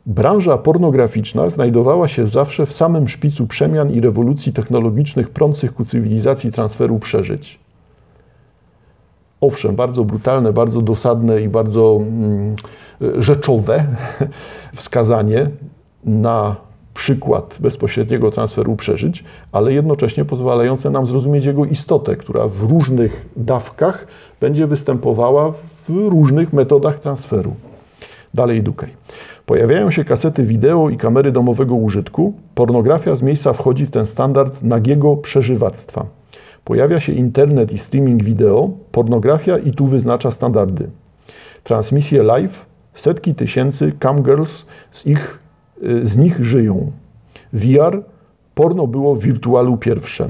[0.07, 6.53] Branża pornograficzna znajdowała się zawsze w samym szpicu przemian i rewolucji technologicznych prących ku cywilizacji
[6.53, 7.59] transferu przeżyć.
[9.47, 12.57] Owszem, bardzo brutalne, bardzo dosadne i bardzo mm,
[13.19, 13.85] rzeczowe
[14.75, 15.51] wskazanie
[16.05, 16.57] na
[16.95, 24.07] przykład bezpośredniego transferu przeżyć, ale jednocześnie pozwalające nam zrozumieć jego istotę, która w różnych dawkach
[24.41, 25.53] będzie występowała
[25.89, 27.55] w różnych metodach transferu.
[28.35, 28.91] Dalej Dukaj.
[29.47, 32.33] Pojawiają się kasety wideo i kamery domowego użytku.
[32.55, 36.07] Pornografia z miejsca wchodzi w ten standard nagiego przeżywactwa.
[36.67, 40.91] Pojawia się internet i streaming wideo, pornografia i tu wyznacza standardy.
[41.65, 45.39] Transmisje live, setki tysięcy camgirls z, ich,
[46.03, 46.93] z nich żyją.
[47.53, 48.03] VR,
[48.55, 50.29] porno było w wirtualu pierwsze.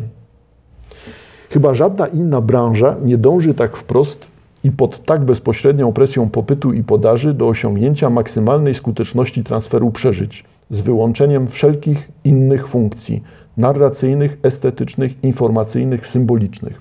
[1.51, 4.27] Chyba żadna inna branża nie dąży tak wprost
[4.65, 10.81] i pod tak bezpośrednią presją popytu i podaży do osiągnięcia maksymalnej skuteczności transferu przeżyć, z
[10.81, 13.23] wyłączeniem wszelkich innych funkcji
[13.57, 16.81] narracyjnych, estetycznych, informacyjnych, symbolicznych.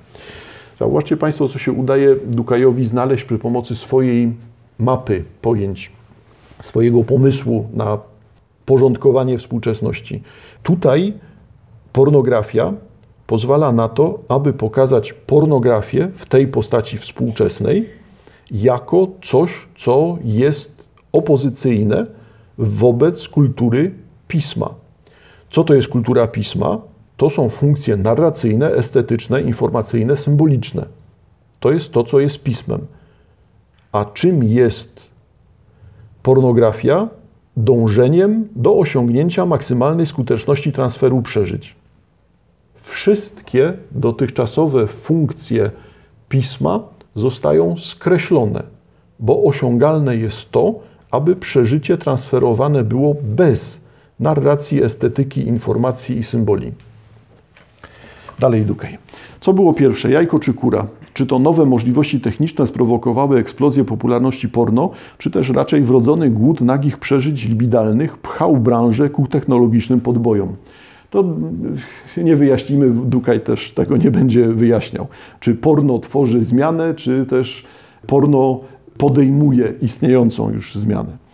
[0.80, 4.34] Zauważcie Państwo, co się udaje Dukajowi znaleźć przy pomocy swojej
[4.80, 5.92] mapy pojęć,
[6.62, 7.98] swojego pomysłu na
[8.66, 10.24] porządkowanie współczesności.
[10.64, 11.14] Tutaj
[11.94, 12.74] pornografia
[13.28, 17.90] pozwala na to, aby pokazać pornografię w tej postaci współczesnej
[18.52, 20.72] jako coś, co jest
[21.12, 22.06] opozycyjne
[22.58, 23.92] wobec kultury
[24.28, 24.85] pisma.
[25.50, 26.82] Co to jest kultura pisma?
[27.18, 30.86] To są funkcje narracyjne, estetyczne, informacyjne, symboliczne.
[31.60, 32.88] To jest to, co jest pismem.
[33.92, 35.02] A czym jest
[36.24, 37.08] pornografia?
[37.58, 41.76] Dążeniem do osiągnięcia maksymalnej skuteczności transferu przeżyć
[42.86, 45.72] wszystkie dotychczasowe funkcje
[46.30, 46.80] pisma
[47.16, 48.64] zostają skreślone,
[49.20, 50.74] bo osiągalne jest to,
[51.12, 53.82] aby przeżycie transferowane było bez
[54.20, 56.72] narracji, estetyki, informacji i symboli.
[58.40, 58.98] Dalej Dukaj.
[59.42, 60.88] Co było pierwsze, jajko czy kura?
[61.14, 66.98] Czy to nowe możliwości techniczne sprowokowały eksplozję popularności porno, czy też raczej wrodzony głód nagich
[66.98, 70.56] przeżyć libidalnych pchał branżę ku technologicznym podbojom?
[71.16, 71.24] to
[72.24, 75.08] nie wyjaśnimy, Dukaj też tego nie będzie wyjaśniał.
[75.40, 77.66] Czy porno tworzy zmianę, czy też
[78.08, 78.60] porno
[78.98, 81.25] podejmuje istniejącą już zmianę.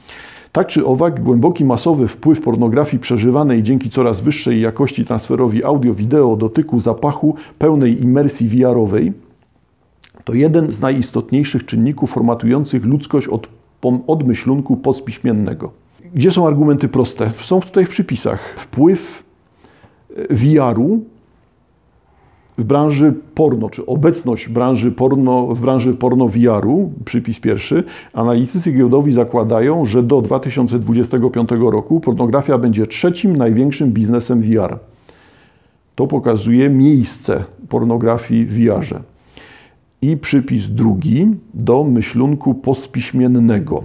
[0.52, 6.80] Tak czy owak, głęboki masowy wpływ pornografii przeżywanej dzięki coraz wyższej jakości transferowi audio-wideo, dotyku,
[6.80, 9.14] zapachu, pełnej imersji VR-owej
[10.24, 13.48] to jeden z najistotniejszych czynników formatujących ludzkość od,
[14.08, 15.72] od myślunku postpiśmiennego.
[16.14, 17.32] Gdzie są argumenty proste?
[17.42, 18.56] Są tutaj w przypisach.
[18.58, 19.24] Wpływ
[20.30, 21.00] VR-u
[22.58, 27.84] w branży porno, czy obecność branży porno, w branży porno VR-u, przypis pierwszy,
[28.14, 34.80] analitycy giełdowi zakładają, że do 2025 roku pornografia będzie trzecim największym biznesem VR.
[35.96, 39.00] To pokazuje miejsce pornografii w VR-ze.
[40.02, 43.84] I przypis drugi do myślunku postpiśmiennego.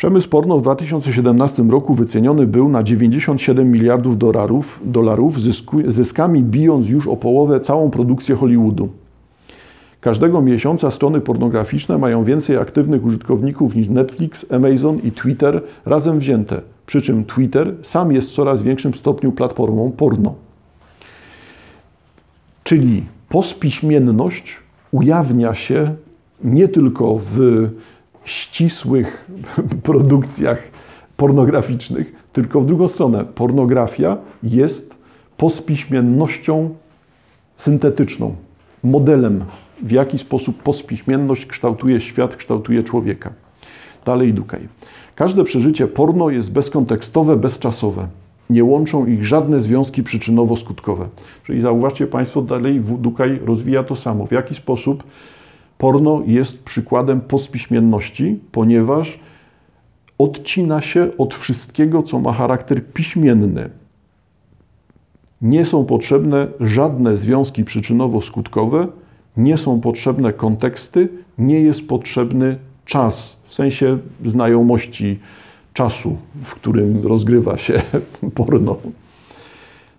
[0.00, 6.88] Przemysł porno w 2017 roku wyceniony był na 97 miliardów dolarów, dolarów zysku, zyskami bijąc
[6.88, 8.88] już o połowę całą produkcję Hollywoodu.
[10.00, 16.60] Każdego miesiąca strony pornograficzne mają więcej aktywnych użytkowników niż Netflix, Amazon i Twitter razem wzięte.
[16.86, 20.34] Przy czym Twitter sam jest w coraz większym stopniu platformą porno.
[22.64, 24.56] Czyli pospiśmienność
[24.92, 25.94] ujawnia się
[26.44, 27.68] nie tylko w
[28.24, 29.30] ścisłych
[29.82, 30.62] produkcjach
[31.16, 33.24] pornograficznych, tylko w drugą stronę.
[33.24, 34.94] Pornografia jest
[35.36, 36.74] pospiśmiennością
[37.56, 38.34] syntetyczną,
[38.84, 39.44] modelem,
[39.82, 43.30] w jaki sposób pospiśmienność kształtuje świat, kształtuje człowieka.
[44.04, 44.68] Dalej Dukaj.
[45.14, 48.08] Każde przeżycie porno jest bezkontekstowe, bezczasowe.
[48.50, 51.04] Nie łączą ich żadne związki przyczynowo-skutkowe.
[51.44, 54.26] Czyli zauważcie Państwo, dalej Dukaj rozwija to samo.
[54.26, 55.04] W jaki sposób
[55.80, 59.18] Porno jest przykładem pospiśmienności, ponieważ
[60.18, 63.70] odcina się od wszystkiego, co ma charakter piśmienny.
[65.42, 68.86] Nie są potrzebne żadne związki przyczynowo-skutkowe,
[69.36, 71.08] nie są potrzebne konteksty,
[71.38, 75.18] nie jest potrzebny czas, w sensie znajomości
[75.74, 77.82] czasu, w którym rozgrywa się
[78.34, 78.76] porno.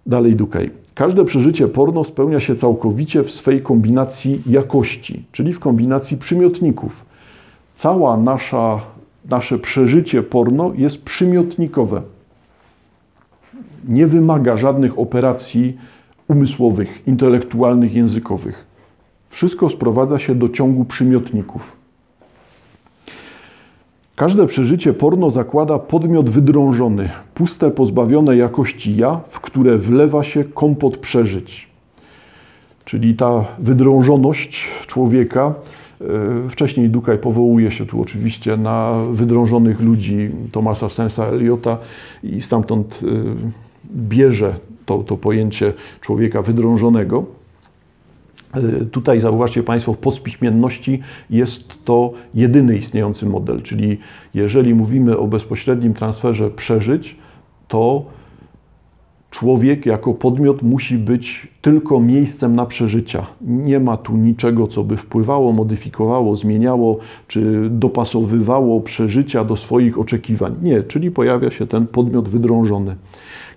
[0.06, 0.81] Dalej Dukaj.
[0.96, 7.06] Każde przeżycie porno spełnia się całkowicie w swej kombinacji jakości, czyli w kombinacji przymiotników.
[7.76, 8.80] Cała nasza,
[9.30, 12.02] nasze przeżycie porno jest przymiotnikowe.
[13.88, 15.78] Nie wymaga żadnych operacji
[16.28, 18.66] umysłowych, intelektualnych, językowych.
[19.30, 21.81] Wszystko sprowadza się do ciągu przymiotników.
[24.16, 30.98] Każde przeżycie porno zakłada podmiot wydrążony, puste, pozbawione jakości ja, w które wlewa się kompot
[30.98, 31.68] przeżyć.
[32.86, 35.54] Czyli ta wydrążoność człowieka
[36.50, 41.78] Wcześniej Dukaj powołuje się tu oczywiście na wydrążonych ludzi Tomasa Sensa Eliota
[42.24, 43.02] i stamtąd
[43.96, 44.56] bierze
[44.86, 47.26] to, to pojęcie człowieka wydrążonego.
[48.92, 51.00] Tutaj zauważcie Państwo, w podspiśmienności
[51.30, 53.98] jest to jedyny istniejący model, czyli
[54.34, 57.16] jeżeli mówimy o bezpośrednim transferze przeżyć,
[57.68, 58.06] to
[59.32, 63.26] człowiek jako podmiot musi być tylko miejscem na przeżycia.
[63.42, 66.98] Nie ma tu niczego, co by wpływało, modyfikowało, zmieniało
[67.28, 70.56] czy dopasowywało przeżycia do swoich oczekiwań.
[70.62, 72.96] Nie, czyli pojawia się ten podmiot wydrążony.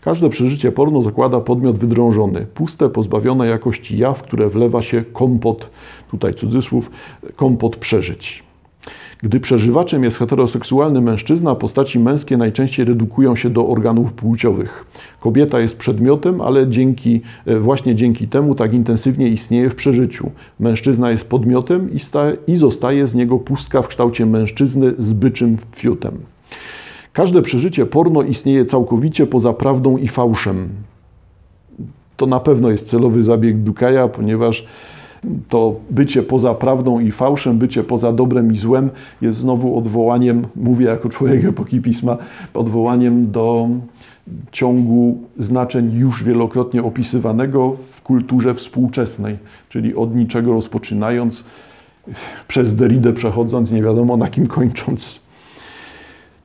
[0.05, 5.71] Każde przeżycie porno zakłada podmiot wydrążony, puste, pozbawione jakości ja, w które wlewa się kompot,
[6.11, 6.91] tutaj cudzysłów,
[7.37, 8.45] kompot przeżyć.
[9.23, 14.85] Gdy przeżywaczem jest heteroseksualny mężczyzna, postaci męskie najczęściej redukują się do organów płciowych.
[15.21, 20.31] Kobieta jest przedmiotem, ale dzięki, e, właśnie dzięki temu tak intensywnie istnieje w przeżyciu.
[20.61, 25.57] Mężczyzna jest podmiotem i, sta, i zostaje z niego pustka w kształcie mężczyzny z byczym
[25.77, 26.19] fiutem.
[27.15, 30.69] Każde przeżycie porno istnieje całkowicie poza prawdą i fałszem.
[32.17, 34.67] To na pewno jest celowy zabieg Dukaja, ponieważ
[35.49, 38.91] to bycie poza prawdą i fałszem, bycie poza dobrem i złem
[39.23, 42.17] jest znowu odwołaniem, mówię jako człowiek epoki pisma,
[42.55, 43.69] odwołaniem do
[44.53, 49.39] ciągu znaczeń już wielokrotnie opisywanego w kulturze współczesnej,
[49.69, 51.45] czyli od niczego rozpoczynając,
[52.49, 55.24] przez Derridę przechodząc, nie wiadomo na kim kończąc.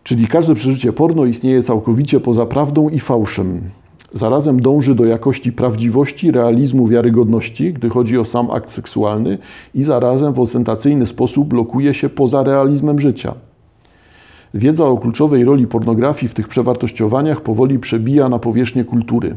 [0.10, 3.62] Czyli każde przeżycie porno istnieje całkowicie poza prawdą i fałszem.
[4.14, 9.38] Zarazem dąży do jakości prawdziwości, realizmu, wiarygodności, gdy chodzi o sam akt seksualny,
[9.76, 13.34] i zarazem w ostentacyjny sposób blokuje się poza realizmem życia.
[14.54, 19.36] Wiedza o kluczowej roli pornografii w tych przewartościowaniach powoli przebija na powierzchnię kultury.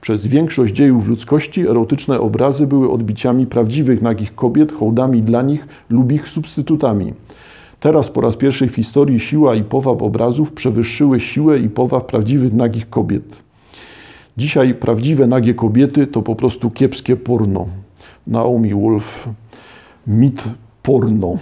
[0.00, 6.12] Przez większość dziejów ludzkości erotyczne obrazy były odbiciami prawdziwych nagich kobiet, hołdami dla nich lub
[6.12, 7.12] ich substytutami.
[7.80, 12.52] Teraz po raz pierwszy w historii siła i powab obrazów przewyższyły siłę i powab prawdziwych
[12.52, 13.42] nagich kobiet.
[14.36, 17.68] Dzisiaj prawdziwe nagie kobiety to po prostu kiepskie porno.
[18.26, 19.28] Naomi Wolf,
[20.06, 20.44] mit
[20.82, 21.38] porno.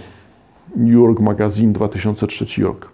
[0.75, 2.91] New York Magazine 2003 rok.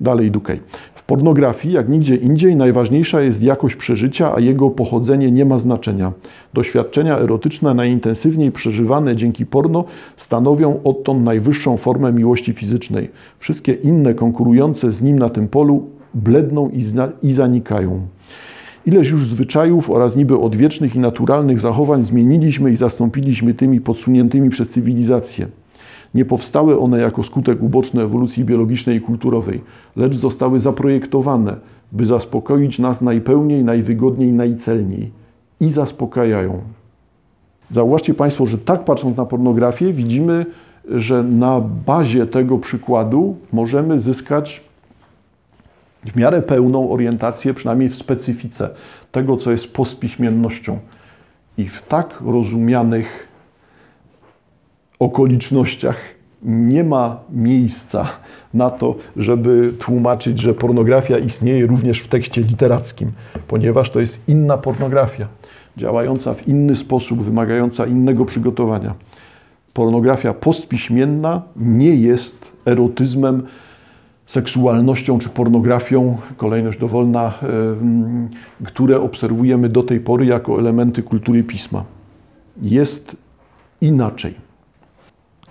[0.00, 0.60] Dalej Dukej.
[1.06, 6.12] Pornografii, jak nigdzie indziej, najważniejsza jest jakość przeżycia, a jego pochodzenie nie ma znaczenia.
[6.54, 9.84] Doświadczenia erotyczne najintensywniej przeżywane dzięki porno
[10.16, 13.10] stanowią odtąd najwyższą formę miłości fizycznej.
[13.38, 16.80] Wszystkie inne konkurujące z nim na tym polu bledną i,
[17.22, 18.00] i zanikają.
[18.86, 24.70] Ileż już zwyczajów oraz niby odwiecznych i naturalnych zachowań zmieniliśmy i zastąpiliśmy tymi podsuniętymi przez
[24.70, 25.46] cywilizację.
[26.14, 29.60] Nie powstały one jako skutek uboczny ewolucji biologicznej i kulturowej,
[29.96, 31.56] lecz zostały zaprojektowane,
[31.92, 35.10] by zaspokoić nas najpełniej, najwygodniej, najcelniej.
[35.60, 36.60] I zaspokajają.
[37.70, 40.46] Zauważcie Państwo, że tak patrząc na pornografię, widzimy,
[40.88, 44.60] że na bazie tego przykładu możemy zyskać
[46.04, 48.70] w miarę pełną orientację, przynajmniej w specyfice
[49.12, 50.78] tego, co jest postpiśmiennością.
[51.58, 53.28] I w tak rozumianych
[54.98, 55.96] okolicznościach
[56.42, 58.08] nie ma miejsca
[58.54, 63.12] na to, żeby tłumaczyć, że pornografia istnieje również w tekście literackim,
[63.48, 65.28] ponieważ to jest inna pornografia,
[65.76, 68.94] działająca w inny sposób, wymagająca innego przygotowania.
[69.72, 73.42] Pornografia postpiśmienna nie jest erotyzmem
[74.26, 77.34] seksualnością czy pornografią, kolejność dowolna,
[78.64, 81.84] które obserwujemy do tej pory jako elementy kultury pisma.
[82.62, 83.16] Jest
[83.80, 84.43] inaczej.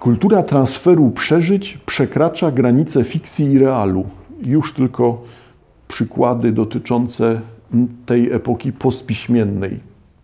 [0.03, 4.05] Kultura transferu przeżyć przekracza granice fikcji i realu.
[4.41, 5.23] Już tylko
[5.87, 7.41] przykłady dotyczące
[8.05, 9.79] tej epoki postpiśmiennej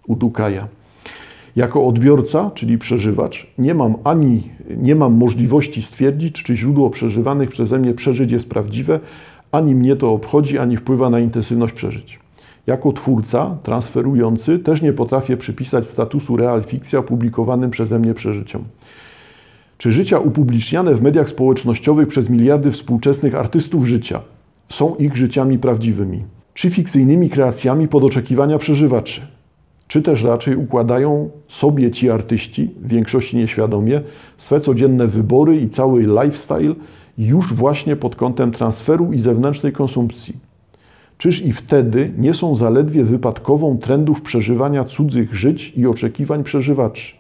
[0.08, 0.68] u Dukaja.
[1.56, 7.80] Jako odbiorca, czyli przeżywacz, nie mam ani nie mam możliwości stwierdzić, czy źródło przeżywanych przeze
[7.80, 9.00] mnie przeżyć jest prawdziwe,
[9.52, 12.20] ani mnie to obchodzi, ani wpływa na intensywność przeżyć.
[12.68, 18.64] Jako twórca, transferujący, też nie potrafię przypisać statusu real fikcja publikowanym przeze mnie przeżyciom.
[19.80, 24.22] Czy życia upubliczniane w mediach społecznościowych przez miliardy współczesnych artystów życia
[24.70, 26.24] są ich życiami prawdziwymi?
[26.54, 29.22] Czy fikcyjnymi kreacjami pod oczekiwania przeżywaczy?
[29.90, 34.02] czy też raczej układają sobie ci artyści, w większości nieświadomie,
[34.38, 36.76] swe codzienne wybory i cały lifestyle
[37.18, 40.36] już właśnie pod kątem transferu i zewnętrznej konsumpcji.
[41.18, 47.19] Czyż i wtedy nie są zaledwie wypadkową trendów przeżywania cudzych żyć i oczekiwań przeżywaczy?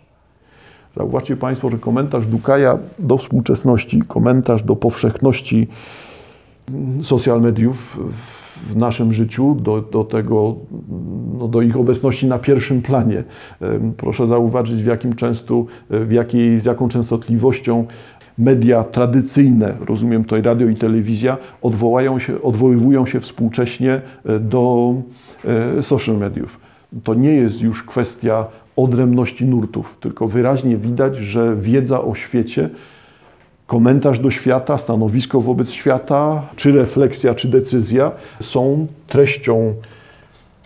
[0.97, 5.67] Zauważcie Państwo, że komentarz Dukaja do współczesności, komentarz do powszechności
[7.01, 7.99] social mediów
[8.69, 10.55] w naszym życiu, do, do tego,
[11.39, 13.23] no, do ich obecności na pierwszym planie.
[13.97, 17.85] Proszę zauważyć, w jakim często, w jakiej, z jaką częstotliwością
[18.39, 24.93] media tradycyjne, rozumiem tutaj radio i telewizja, odwołają się, odwoływują się współcześnie e, do
[25.77, 26.59] e, social mediów.
[27.03, 28.45] To nie jest już kwestia
[28.83, 32.69] odrębności nurtów, tylko wyraźnie widać, że wiedza o świecie,
[33.67, 38.11] komentarz do świata, stanowisko wobec świata, czy refleksja, czy decyzja
[38.41, 39.73] są treścią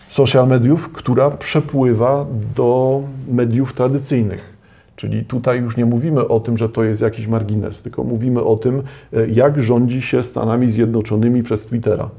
[0.08, 4.54] social mediów, która przepływa do mediów tradycyjnych.
[4.96, 8.56] Czyli tutaj już nie mówimy o tym, że to jest jakiś margines, tylko mówimy o
[8.56, 12.10] tym, e, jak rządzi się Stanami Zjednoczonymi przez Twittera.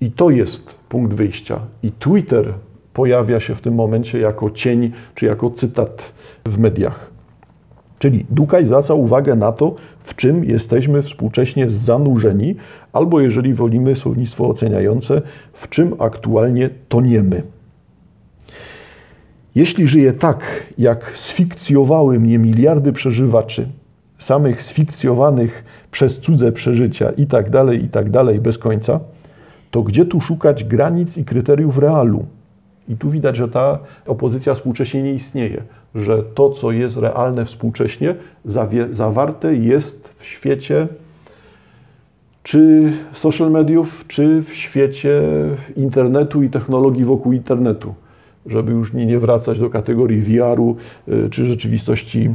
[0.00, 1.60] I to jest punkt wyjścia.
[1.82, 2.54] I Twitter
[2.98, 6.12] pojawia się w tym momencie jako cień czy jako cytat
[6.46, 7.10] w mediach.
[7.98, 12.56] Czyli Dukaj zwraca uwagę na to, w czym jesteśmy współcześnie zanurzeni,
[12.92, 15.22] albo jeżeli wolimy słownictwo oceniające,
[15.52, 17.42] w czym aktualnie toniemy.
[19.54, 23.68] Jeśli żyję tak, jak sfikcjowały mnie miliardy przeżywaczy,
[24.18, 29.00] samych sfikcjowanych przez cudze przeżycia i tak dalej, i tak dalej, bez końca,
[29.70, 32.26] to gdzie tu szukać granic i kryteriów realu?
[32.88, 35.62] I tu widać, że ta opozycja współcześnie nie istnieje,
[35.94, 38.14] że to, co jest realne współcześnie,
[38.90, 40.88] zawarte jest w świecie
[42.42, 45.22] czy social mediów, czy w świecie
[45.76, 47.94] internetu i technologii wokół internetu
[48.48, 50.76] żeby już nie, wracać do kategorii VR-u
[51.08, 52.30] y, czy rzeczywistości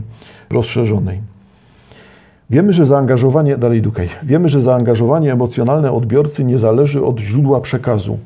[0.49, 1.19] rozszerzonej.
[2.49, 8.17] Wiemy, że zaangażowanie, dalej Dukaj, wiemy, że zaangażowanie emocjonalne odbiorcy nie zależy od źródła przekazu.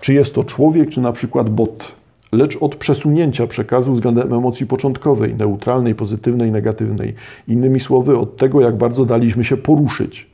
[0.00, 1.94] Czy jest to człowiek, czy na przykład bot,
[2.32, 7.14] lecz od przesunięcia przekazu względem emocji początkowej, neutralnej, pozytywnej, negatywnej.
[7.48, 10.26] Innymi słowy, od tego, jak bardzo daliśmy się poruszyć.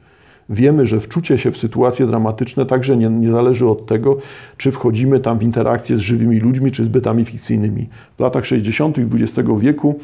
[0.48, 4.16] Wiemy, że wczucie się w sytuacje dramatyczne także nie, nie, zależy od tego,
[4.56, 7.88] czy wchodzimy tam w interakcję z żywymi ludźmi, czy z bytami fikcyjnymi.
[8.16, 8.96] W latach 60.
[8.98, 9.98] XX wieku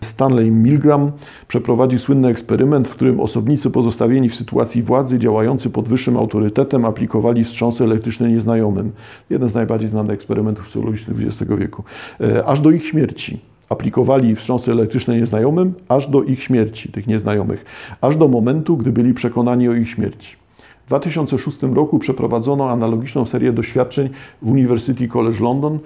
[0.00, 1.12] Stanley Milgram
[1.48, 7.44] przeprowadzi słynny eksperyment, w którym osobnicy pozostawieni w sytuacji władzy, działający pod wyższym autorytetem, aplikowali
[7.44, 8.92] wstrząsy elektryczne nieznajomym.
[9.30, 11.84] Jeden z najbardziej znanych eksperymentów psychologicznych XX wieku.
[12.20, 17.64] E, aż do ich śmierci aplikowali wstrząsy elektryczne nieznajomym, aż do ich śmierci, tych nieznajomych,
[18.00, 20.36] aż do momentu, gdy byli przekonani o ich śmierci.
[20.84, 24.08] W 2006 roku przeprowadzono analogiczną serię doświadczeń
[24.42, 25.78] w University College London,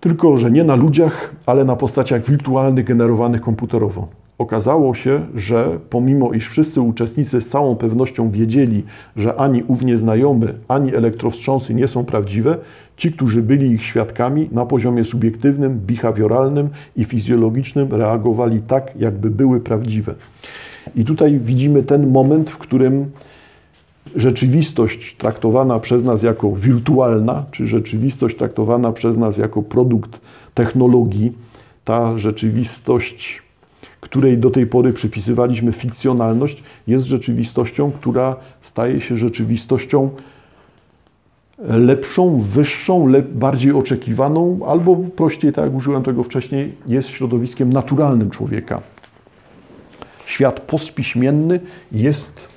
[0.00, 4.08] tylko że nie na ludziach, ale na postaciach wirtualnych generowanych komputerowo.
[4.42, 8.84] Okazało się, że pomimo iż wszyscy uczestnicy z całą pewnością wiedzieli,
[9.16, 12.58] że ani ów nieznajomy, ani elektrowstrząsy nie są prawdziwe,
[12.96, 19.60] ci, którzy byli ich świadkami, na poziomie subiektywnym, behawioralnym i fizjologicznym reagowali tak, jakby były
[19.60, 20.14] prawdziwe.
[20.96, 23.10] I tutaj widzimy ten moment, w którym
[24.16, 30.20] rzeczywistość traktowana przez nas jako wirtualna, czy rzeczywistość traktowana przez nas jako produkt
[30.54, 31.32] technologii,
[31.84, 33.41] ta rzeczywistość
[34.02, 40.10] której do tej pory przypisywaliśmy fikcjonalność, jest rzeczywistością, która staje się rzeczywistością
[41.68, 48.30] lepszą, wyższą, lep, bardziej oczekiwaną, albo prościej, tak jak użyłem tego wcześniej, jest środowiskiem naturalnym
[48.30, 48.80] człowieka.
[50.26, 51.60] Świat postpiśmienny
[51.92, 52.48] jest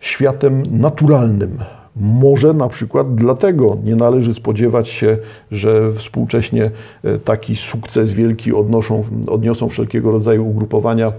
[0.00, 1.58] światem naturalnym.
[2.00, 5.18] Może na przykład dlatego nie należy spodziewać się,
[5.50, 6.70] że współcześnie
[7.04, 11.12] e, taki sukces wielki odnoszą, odniosą wszelkiego rodzaju ugrupowania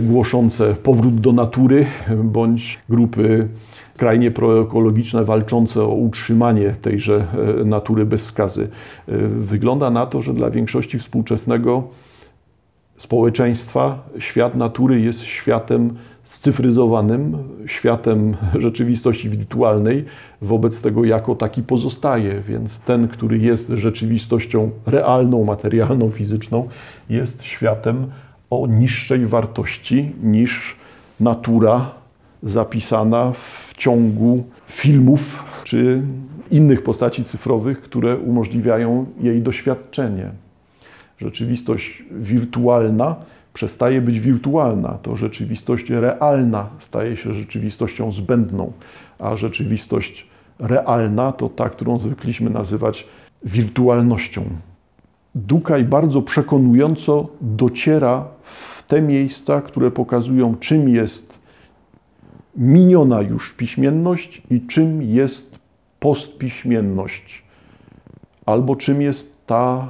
[0.00, 1.86] głoszące powrót do natury
[2.24, 3.48] bądź grupy
[3.94, 7.26] skrajnie proekologiczne, walczące o utrzymanie tejże
[7.60, 8.68] e, natury bez skazy.
[9.08, 11.82] E, wygląda na to, że dla większości współczesnego
[12.96, 15.94] społeczeństwa świat natury jest światem
[16.24, 20.04] scyfryzowanym światem rzeczywistości wirtualnej,
[20.42, 22.40] wobec tego jako taki pozostaje.
[22.48, 26.68] Więc ten, który jest rzeczywistością realną, materialną, fizyczną,
[27.10, 28.06] jest światem
[28.50, 30.76] o niższej wartości niż
[31.20, 31.90] natura
[32.42, 36.02] zapisana w ciągu filmów czy
[36.50, 40.30] innych postaci cyfrowych, które umożliwiają jej doświadczenie.
[41.18, 43.16] Rzeczywistość wirtualna
[43.54, 48.72] przestaje być wirtualna, to rzeczywistość realna staje się rzeczywistością zbędną,
[49.18, 50.26] a rzeczywistość
[50.58, 53.06] realna to ta, którą zwykliśmy nazywać
[53.44, 54.44] wirtualnością.
[55.34, 61.38] Dukaj bardzo przekonująco dociera w te miejsca, które pokazują, czym jest
[62.56, 65.58] miniona już piśmienność i czym jest
[66.00, 67.42] postpiśmienność,
[68.46, 69.88] albo czym jest ta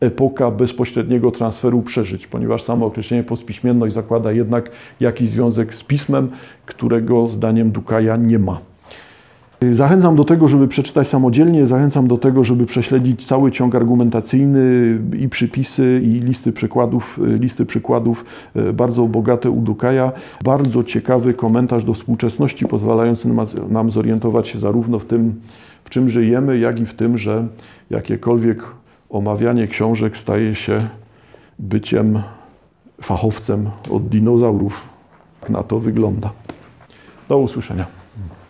[0.00, 4.70] epoka bezpośredniego transferu przeżyć, ponieważ samo określenie postpiśmienność zakłada jednak
[5.00, 6.28] jakiś związek z pismem,
[6.66, 8.60] którego zdaniem Dukaja nie ma.
[9.70, 15.28] Zachęcam do tego, żeby przeczytać samodzielnie, zachęcam do tego, żeby prześledzić cały ciąg argumentacyjny i
[15.28, 18.24] przypisy, i listy przykładów, listy przykładów
[18.54, 20.12] e, bardzo bogate u Dukaja.
[20.44, 25.34] Bardzo ciekawy komentarz do współczesności, pozwalający nam- nam zorientować się zarówno w tym,
[25.84, 27.46] w czym żyjemy, jak i w tym, że
[27.90, 28.62] jakiekolwiek
[29.10, 30.78] omawianie książek staje się
[31.58, 32.22] byciem
[33.02, 34.80] fachowcem od dinozaurów.
[35.40, 36.30] Tak na to wygląda.
[37.28, 37.97] Do usłyszenia.